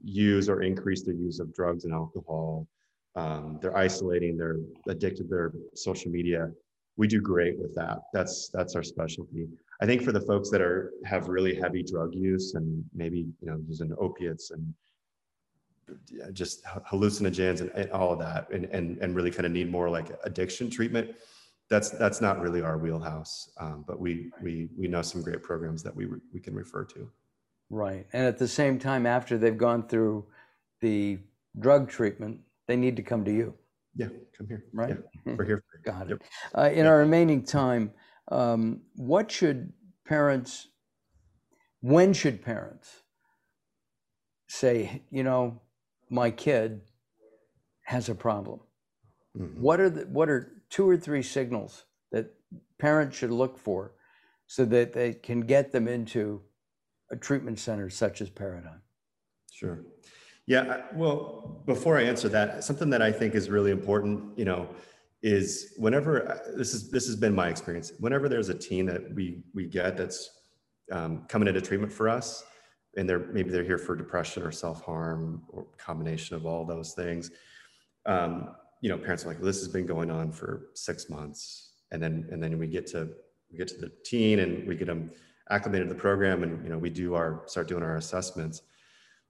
use 0.03 0.47
or 0.49 0.61
increase 0.61 1.03
their 1.03 1.15
use 1.15 1.39
of 1.39 1.53
drugs 1.53 1.85
and 1.85 1.93
alcohol. 1.93 2.67
Um, 3.15 3.59
they're 3.61 3.77
isolating, 3.77 4.37
they're 4.37 4.59
addicted 4.87 5.23
to 5.23 5.29
their 5.29 5.53
social 5.75 6.11
media. 6.11 6.51
We 6.95 7.07
do 7.07 7.21
great 7.21 7.57
with 7.59 7.73
that. 7.75 7.99
That's 8.13 8.49
that's 8.49 8.75
our 8.75 8.83
specialty. 8.83 9.47
I 9.81 9.85
think 9.85 10.03
for 10.03 10.11
the 10.11 10.21
folks 10.21 10.49
that 10.51 10.61
are 10.61 10.93
have 11.05 11.27
really 11.27 11.55
heavy 11.55 11.83
drug 11.83 12.13
use 12.13 12.53
and 12.53 12.83
maybe 12.93 13.25
you 13.41 13.47
know 13.47 13.59
using 13.67 13.93
opiates 13.99 14.51
and 14.51 14.73
just 16.31 16.63
hallucinogens 16.65 17.59
and, 17.61 17.69
and 17.71 17.91
all 17.91 18.13
of 18.13 18.19
that 18.19 18.49
and, 18.51 18.65
and 18.65 18.97
and 18.99 19.15
really 19.15 19.31
kind 19.31 19.45
of 19.45 19.51
need 19.51 19.69
more 19.69 19.89
like 19.89 20.11
addiction 20.23 20.69
treatment 20.69 21.13
that's 21.69 21.89
that's 21.89 22.21
not 22.21 22.39
really 22.39 22.61
our 22.61 22.77
wheelhouse. 22.77 23.49
Um, 23.59 23.83
but 23.87 23.99
we 23.99 24.31
we 24.41 24.69
we 24.77 24.87
know 24.87 25.01
some 25.01 25.21
great 25.21 25.41
programs 25.41 25.83
that 25.83 25.95
we 25.95 26.07
we 26.33 26.39
can 26.39 26.53
refer 26.53 26.85
to. 26.85 27.09
Right, 27.69 28.05
and 28.13 28.25
at 28.25 28.37
the 28.37 28.47
same 28.47 28.77
time, 28.77 29.05
after 29.05 29.37
they've 29.37 29.57
gone 29.57 29.87
through 29.87 30.25
the 30.81 31.19
drug 31.59 31.89
treatment, 31.89 32.39
they 32.67 32.75
need 32.75 32.95
to 32.97 33.03
come 33.03 33.25
to 33.25 33.31
you. 33.31 33.53
Yeah, 33.95 34.09
come 34.37 34.47
here. 34.47 34.65
Right, 34.73 34.97
yeah, 35.25 35.33
we're 35.35 35.45
here. 35.45 35.63
Got 35.83 36.11
it. 36.11 36.21
Uh, 36.57 36.69
in 36.73 36.85
our 36.85 36.99
remaining 36.99 37.43
time, 37.43 37.91
um, 38.29 38.81
what 38.95 39.31
should 39.31 39.73
parents? 40.05 40.67
When 41.81 42.13
should 42.13 42.41
parents 42.41 43.01
say, 44.47 45.03
you 45.09 45.23
know, 45.23 45.61
my 46.09 46.31
kid 46.31 46.81
has 47.81 48.07
a 48.07 48.15
problem, 48.15 48.61
Mhm. 49.37 49.57
what 49.57 49.79
are 49.79 49.89
the, 49.89 50.05
what 50.07 50.29
are 50.29 50.63
two 50.69 50.87
or 50.87 50.95
three 50.95 51.23
signals 51.23 51.85
that 52.11 52.33
parents 52.77 53.17
should 53.17 53.31
look 53.31 53.57
for 53.57 53.93
so 54.47 54.63
that 54.65 54.93
they 54.93 55.13
can 55.13 55.41
get 55.41 55.71
them 55.71 55.87
into 55.87 56.41
a 57.09 57.17
treatment 57.17 57.59
center 57.59 57.89
such 57.89 58.21
as 58.21 58.29
Paradigm? 58.29 58.81
Sure. 59.51 59.83
Yeah, 60.45 60.85
well, 60.93 61.61
before 61.65 61.97
I 61.97 62.03
answer 62.03 62.29
that, 62.29 62.63
something 62.63 62.89
that 62.91 63.01
I 63.01 63.11
think 63.11 63.33
is 63.33 63.49
really 63.49 63.71
important, 63.71 64.37
you 64.37 64.45
know, 64.45 64.67
is 65.23 65.73
whenever 65.77 66.29
uh, 66.29 66.37
this 66.57 66.73
is 66.73 66.91
this 66.91 67.07
has 67.07 67.15
been 67.15 67.33
my 67.33 67.47
experience. 67.47 67.93
Whenever 67.99 68.27
there's 68.27 68.49
a 68.49 68.53
teen 68.53 68.85
that 68.85 69.13
we 69.15 69.41
we 69.55 69.65
get 69.65 69.97
that's 69.97 70.29
um, 70.91 71.23
coming 71.29 71.47
into 71.47 71.61
treatment 71.61 71.91
for 71.91 72.09
us, 72.09 72.43
and 72.97 73.09
they're 73.09 73.31
maybe 73.31 73.49
they're 73.49 73.63
here 73.63 73.77
for 73.77 73.95
depression 73.95 74.43
or 74.43 74.51
self 74.51 74.83
harm 74.83 75.43
or 75.47 75.65
combination 75.77 76.35
of 76.35 76.45
all 76.45 76.65
those 76.65 76.93
things. 76.93 77.31
Um, 78.05 78.53
you 78.81 78.89
know, 78.89 78.97
parents 78.97 79.23
are 79.23 79.29
like, 79.29 79.39
"This 79.39 79.59
has 79.59 79.69
been 79.69 79.85
going 79.85 80.11
on 80.11 80.31
for 80.33 80.67
six 80.73 81.09
months," 81.09 81.71
and 81.91 82.03
then 82.03 82.27
and 82.29 82.43
then 82.43 82.59
we 82.59 82.67
get 82.67 82.85
to 82.87 83.09
we 83.49 83.57
get 83.57 83.69
to 83.69 83.77
the 83.77 83.91
teen 84.03 84.39
and 84.39 84.67
we 84.67 84.75
get 84.75 84.87
them 84.87 85.09
acclimated 85.49 85.87
to 85.87 85.93
the 85.93 85.99
program, 85.99 86.43
and 86.43 86.61
you 86.65 86.69
know, 86.69 86.77
we 86.77 86.89
do 86.89 87.13
our 87.13 87.43
start 87.47 87.69
doing 87.69 87.81
our 87.81 87.95
assessments 87.95 88.61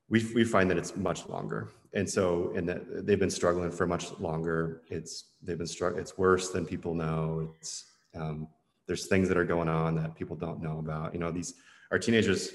we, 0.10 0.26
we 0.34 0.44
find 0.44 0.70
that 0.70 0.78
it's 0.78 0.96
much 0.96 1.28
longer. 1.28 1.70
And 1.94 2.10
so 2.10 2.52
and 2.56 2.68
that 2.70 3.06
they've 3.06 3.20
been 3.20 3.30
struggling 3.30 3.72
for 3.72 3.86
much 3.86 4.18
longer. 4.20 4.82
It's 4.88 5.26
they've 5.44 5.58
been 5.58 5.68
struggling 5.68 6.02
it's 6.02 6.18
worse 6.18 6.50
than 6.50 6.66
people 6.66 6.96
know. 6.96 7.54
It's 7.60 7.86
um, 8.16 8.48
there's 8.88 9.08
things 9.08 9.28
that 9.28 9.38
are 9.38 9.46
going 9.46 9.70
on 9.70 9.96
that 9.96 10.16
people 10.16 10.36
don't 10.36 10.62
know 10.62 10.80
about. 10.80 11.14
You 11.14 11.20
know 11.20 11.32
these 11.32 11.54
our 11.92 12.00
teenagers 12.00 12.52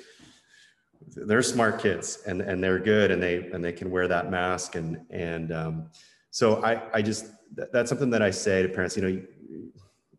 they're 1.15 1.43
smart 1.43 1.81
kids 1.81 2.21
and 2.27 2.41
and 2.41 2.63
they're 2.63 2.79
good 2.79 3.11
and 3.11 3.23
they 3.23 3.37
and 3.53 3.65
they 3.65 3.73
can 3.73 3.91
wear 3.91 4.09
that 4.09 4.31
mask 4.31 4.75
and 4.75 5.01
and 5.11 5.53
um, 5.53 5.91
so 6.31 6.63
i 6.65 6.83
i 6.93 7.03
just 7.03 7.27
that, 7.55 7.73
that's 7.73 7.89
something 7.89 8.11
that 8.11 8.23
i 8.23 8.31
say 8.31 8.63
to 8.63 8.69
parents 8.69 8.97
you 8.97 9.03
know 9.03 9.23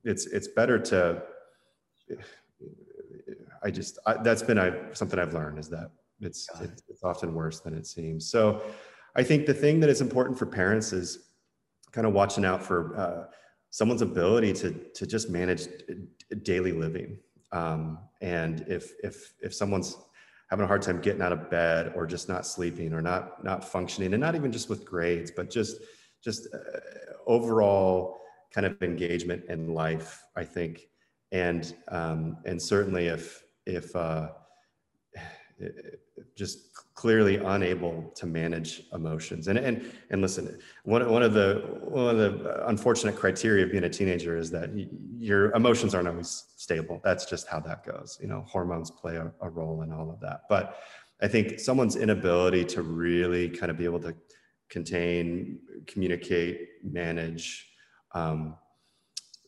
it's 0.03 0.25
it's 0.27 0.47
better 0.47 0.79
to 0.79 1.21
i 3.61 3.69
just 3.69 3.99
I, 4.05 4.13
that's 4.23 4.41
been 4.41 4.57
I, 4.57 4.73
something 4.93 5.19
i've 5.19 5.33
learned 5.33 5.59
is 5.59 5.69
that 5.69 5.91
it's, 6.21 6.47
it. 6.61 6.69
it's 6.71 6.83
it's 6.89 7.03
often 7.03 7.33
worse 7.33 7.59
than 7.59 7.73
it 7.73 7.85
seems. 7.85 8.29
So 8.29 8.61
I 9.15 9.23
think 9.23 9.45
the 9.45 9.53
thing 9.53 9.79
that 9.81 9.89
is 9.89 10.01
important 10.01 10.37
for 10.37 10.45
parents 10.45 10.93
is 10.93 11.29
kind 11.91 12.05
of 12.05 12.13
watching 12.13 12.45
out 12.45 12.61
for 12.63 12.97
uh, 12.97 13.33
someone's 13.69 14.01
ability 14.01 14.53
to 14.53 14.71
to 14.93 15.07
just 15.07 15.29
manage 15.29 15.67
daily 16.43 16.71
living. 16.71 17.17
Um, 17.51 17.99
and 18.21 18.65
if 18.67 18.93
if 19.03 19.33
if 19.41 19.53
someone's 19.53 19.97
having 20.49 20.63
a 20.63 20.67
hard 20.67 20.81
time 20.81 20.99
getting 20.99 21.21
out 21.21 21.31
of 21.31 21.49
bed 21.49 21.93
or 21.95 22.05
just 22.05 22.27
not 22.27 22.45
sleeping 22.45 22.93
or 22.93 23.01
not 23.01 23.43
not 23.43 23.63
functioning 23.63 24.13
and 24.13 24.21
not 24.21 24.35
even 24.35 24.51
just 24.51 24.67
with 24.69 24.83
grades 24.83 25.31
but 25.31 25.49
just 25.49 25.77
just 26.23 26.47
uh, 26.53 26.79
overall 27.27 28.19
kind 28.51 28.65
of 28.65 28.81
engagement 28.81 29.43
in 29.47 29.73
life 29.73 30.23
i 30.35 30.43
think 30.43 30.89
and 31.31 31.75
um, 31.89 32.37
and 32.45 32.61
certainly 32.61 33.07
if 33.07 33.43
if 33.65 33.95
uh, 33.95 34.29
just 36.35 36.73
clearly 36.95 37.37
unable 37.37 38.11
to 38.15 38.25
manage 38.25 38.83
emotions. 38.93 39.47
And 39.47 39.57
and 39.57 39.91
and 40.09 40.21
listen 40.21 40.59
one, 40.83 41.09
one 41.09 41.23
of 41.23 41.33
the 41.33 41.79
one 41.83 42.07
of 42.09 42.17
the 42.17 42.67
unfortunate 42.67 43.15
criteria 43.15 43.65
of 43.65 43.71
being 43.71 43.85
a 43.85 43.89
teenager 43.89 44.37
is 44.37 44.51
that 44.51 44.69
your 45.17 45.51
emotions 45.53 45.95
aren't 45.95 46.07
always 46.07 46.45
stable. 46.57 46.99
That's 47.03 47.25
just 47.25 47.47
how 47.47 47.59
that 47.61 47.85
goes. 47.85 48.17
You 48.21 48.27
know 48.27 48.43
hormones 48.47 48.91
play 48.91 49.15
a, 49.15 49.31
a 49.41 49.49
role 49.49 49.81
in 49.83 49.91
all 49.91 50.09
of 50.09 50.19
that. 50.21 50.41
But 50.49 50.77
i 51.21 51.27
think 51.27 51.59
someone's 51.59 51.95
inability 51.95 52.63
to 52.65 52.81
really 52.81 53.49
kind 53.49 53.69
of 53.69 53.77
be 53.77 53.85
able 53.85 53.99
to 53.99 54.15
contain 54.69 55.59
communicate 55.87 56.67
manage 56.83 57.71
um, 58.13 58.55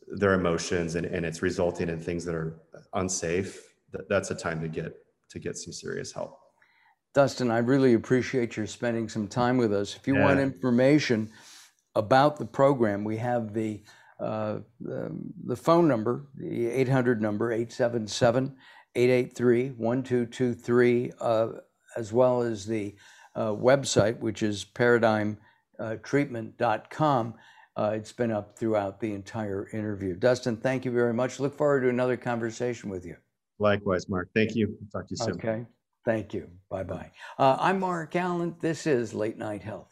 their 0.08 0.34
emotions 0.34 0.94
and, 0.96 1.06
and 1.06 1.24
it's 1.24 1.42
resulting 1.42 1.88
in 1.88 1.98
things 1.98 2.24
that 2.24 2.34
are 2.34 2.60
unsafe 2.94 3.74
that, 3.92 4.08
that's 4.08 4.30
a 4.30 4.34
time 4.34 4.60
to 4.60 4.68
get 4.68 4.94
to 5.30 5.38
get 5.38 5.56
some 5.56 5.72
serious 5.72 6.12
help 6.12 6.38
Dustin, 7.14 7.50
I 7.50 7.58
really 7.58 7.94
appreciate 7.94 8.56
your 8.56 8.66
spending 8.66 9.08
some 9.08 9.28
time 9.28 9.56
with 9.58 9.72
us. 9.72 9.96
If 9.96 10.06
you 10.06 10.16
want 10.16 10.40
information 10.40 11.30
about 11.94 12.38
the 12.38 12.46
program, 12.46 13.04
we 13.04 13.18
have 13.18 13.52
the 13.52 13.82
uh, 14.18 14.60
the, 14.80 15.10
the 15.46 15.56
phone 15.56 15.86
number, 15.88 16.26
the 16.36 16.66
800 16.68 17.20
number, 17.20 17.50
877 17.52 18.54
883 18.94 19.70
1223, 19.70 21.12
uh, 21.20 21.48
as 21.96 22.12
well 22.12 22.40
as 22.42 22.64
the 22.64 22.94
uh, 23.34 23.48
website, 23.50 24.20
which 24.20 24.44
is 24.44 24.64
paradigmtreatment.com. 24.64 27.34
Uh, 27.74 27.92
it's 27.94 28.12
been 28.12 28.30
up 28.30 28.56
throughout 28.56 29.00
the 29.00 29.12
entire 29.12 29.68
interview. 29.72 30.14
Dustin, 30.14 30.56
thank 30.56 30.84
you 30.84 30.92
very 30.92 31.14
much. 31.14 31.40
Look 31.40 31.56
forward 31.56 31.80
to 31.80 31.88
another 31.88 32.16
conversation 32.16 32.90
with 32.90 33.04
you. 33.04 33.16
likewise 33.58 34.08
mark 34.08 34.28
thank 34.34 34.54
you 34.54 34.76
talk 34.92 35.06
to 35.08 35.12
you 35.12 35.16
soon 35.16 35.34
Okay. 35.34 35.66
Thank 36.04 36.34
you. 36.34 36.48
Bye 36.68 36.82
bye. 36.84 37.12
Uh, 37.38 37.56
I'm 37.60 37.80
Mark 37.80 38.12
Alyn. 38.12 38.58
This 38.60 38.86
is 38.86 39.14
Late 39.14 39.38
Night 39.38 39.62
Health. 39.62 39.91